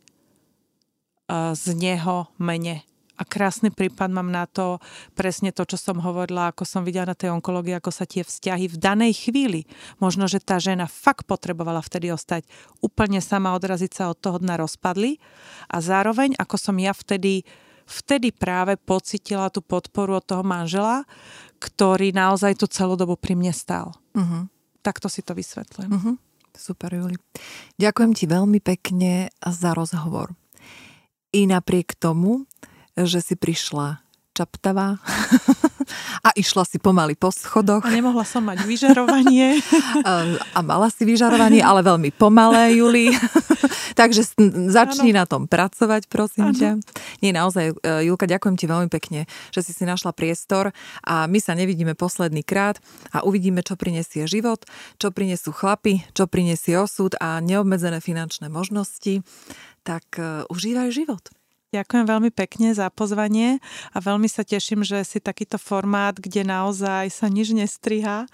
[1.30, 2.82] uh, z neho mene.
[3.14, 4.82] A krásny prípad mám na to
[5.14, 8.66] presne to, čo som hovorila, ako som videla na tej onkológii, ako sa tie vzťahy
[8.66, 9.70] v danej chvíli,
[10.02, 12.42] možno, že tá žena fakt potrebovala vtedy ostať
[12.82, 15.22] úplne sama, odraziť sa od toho dna rozpadli
[15.70, 17.46] a zároveň, ako som ja vtedy
[17.84, 21.04] vtedy práve pocitila tú podporu od toho manžela,
[21.60, 23.96] ktorý naozaj tú celú dobu pri mne stál.
[24.12, 24.48] Uh-huh.
[24.84, 25.90] Takto si to vysvetľujem.
[25.92, 26.14] Uh-huh.
[26.54, 27.18] Super, Juli.
[27.80, 30.36] Ďakujem ti veľmi pekne za rozhovor.
[31.34, 32.46] I napriek tomu,
[32.94, 34.04] že si prišla
[34.34, 35.02] čaptavá
[36.20, 37.84] a išla si pomaly po schodoch.
[37.84, 39.60] A nemohla som mať vyžarovanie.
[40.56, 43.12] a mala si vyžarovanie, ale veľmi pomalé, Juli.
[44.00, 44.34] Takže
[44.70, 45.18] začni ano.
[45.22, 46.58] na tom pracovať, prosím ano.
[46.58, 46.70] ťa.
[47.22, 50.74] Nie, naozaj, e, Julka, ďakujem ti veľmi pekne, že si si našla priestor
[51.06, 52.82] a my sa nevidíme posledný krát
[53.14, 54.66] a uvidíme, čo prinesie život,
[54.98, 59.22] čo prinesú chlapy, čo prinesie osud a neobmedzené finančné možnosti.
[59.84, 61.43] Tak uh, užívaj život.
[61.74, 63.58] Ďakujem veľmi pekne za pozvanie
[63.90, 68.30] a veľmi sa teším, že si takýto formát, kde naozaj sa nič nestriha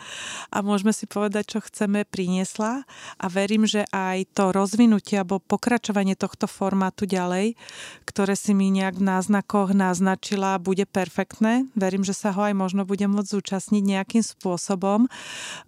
[0.53, 2.85] a môžeme si povedať, čo chceme, priniesla
[3.17, 7.57] a verím, že aj to rozvinutie alebo pokračovanie tohto formátu ďalej,
[8.05, 11.65] ktoré si mi nejak v náznakoch naznačila, bude perfektné.
[11.73, 15.09] Verím, že sa ho aj možno budem môcť zúčastniť nejakým spôsobom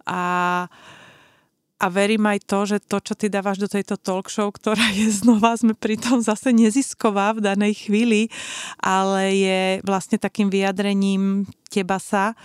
[0.05, 0.21] a
[1.81, 5.09] a verím aj to, že to, čo ty dávaš do tejto talk show, ktorá je
[5.09, 8.31] znova, sme pritom zase nezisková v danej chvíli,
[8.79, 12.37] ale je vlastne takým vyjadrením teba sa,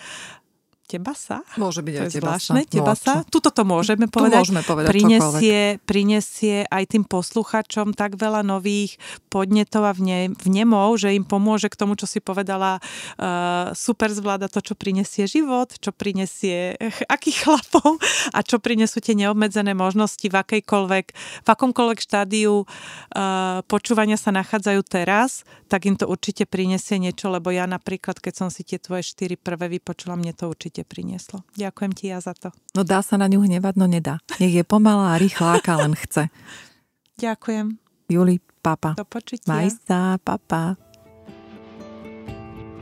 [0.88, 1.44] teba sa.
[1.60, 2.52] Môže byť aj teba sa.
[2.64, 3.12] Teba sa.
[3.28, 4.40] Tuto to môžeme povedať.
[4.40, 8.96] Tu môžeme povedať prinesie, prinesie aj tým posluchačom tak veľa nových
[9.28, 12.80] podnetov a vne, vnemov, že im pomôže k tomu, čo si povedala,
[13.20, 16.80] uh, super zvláda to, čo prinesie život, čo prinesie
[17.14, 18.00] akých chlapov
[18.32, 21.06] a čo prinesú tie neobmedzené možnosti v akejkoľvek,
[21.44, 27.52] v akomkoľvek štádiu uh, počúvania sa nachádzajú teraz, tak im to určite prinesie niečo, lebo
[27.52, 31.42] ja napríklad, keď som si tie tvoje štyri prvé vypočula, mne to určite určite prinieslo.
[31.58, 32.54] Ďakujem ti ja za to.
[32.78, 34.22] No dá sa na ňu hnevať, no nedá.
[34.38, 36.30] Nech je pomalá a rýchla, aká len chce.
[37.24, 37.74] Ďakujem.
[38.06, 38.94] Juli, papa.
[38.94, 39.50] Do počutia.
[39.50, 40.78] Maj sa, papa.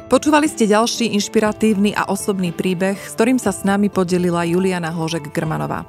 [0.07, 5.83] Počúvali ste ďalší inšpiratívny a osobný príbeh, s ktorým sa s nami podelila Juliana Hložek-Grmanová.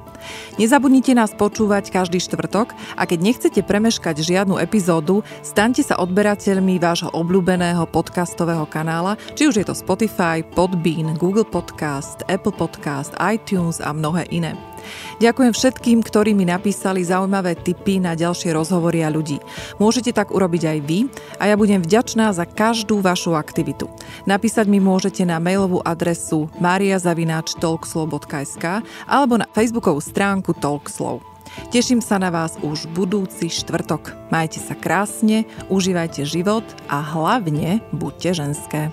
[0.58, 7.14] Nezabudnite nás počúvať každý štvrtok a keď nechcete premeškať žiadnu epizódu, staňte sa odberateľmi vášho
[7.14, 13.94] obľúbeného podcastového kanála, či už je to Spotify, Podbean, Google Podcast, Apple Podcast, iTunes a
[13.94, 14.58] mnohé iné.
[15.18, 19.40] Ďakujem všetkým, ktorí mi napísali zaujímavé tipy na ďalšie rozhovory a ľudí.
[19.82, 21.08] Môžete tak urobiť aj vy
[21.42, 23.90] a ja budem vďačná za každú vašu aktivitu.
[24.28, 28.64] Napísať mi môžete na mailovú adresu mariazavináčtalkslow.sk
[29.08, 31.20] alebo na facebookovú stránku Talkslow.
[31.72, 34.12] Teším sa na vás už budúci štvrtok.
[34.28, 38.92] Majte sa krásne, užívajte život a hlavne buďte ženské.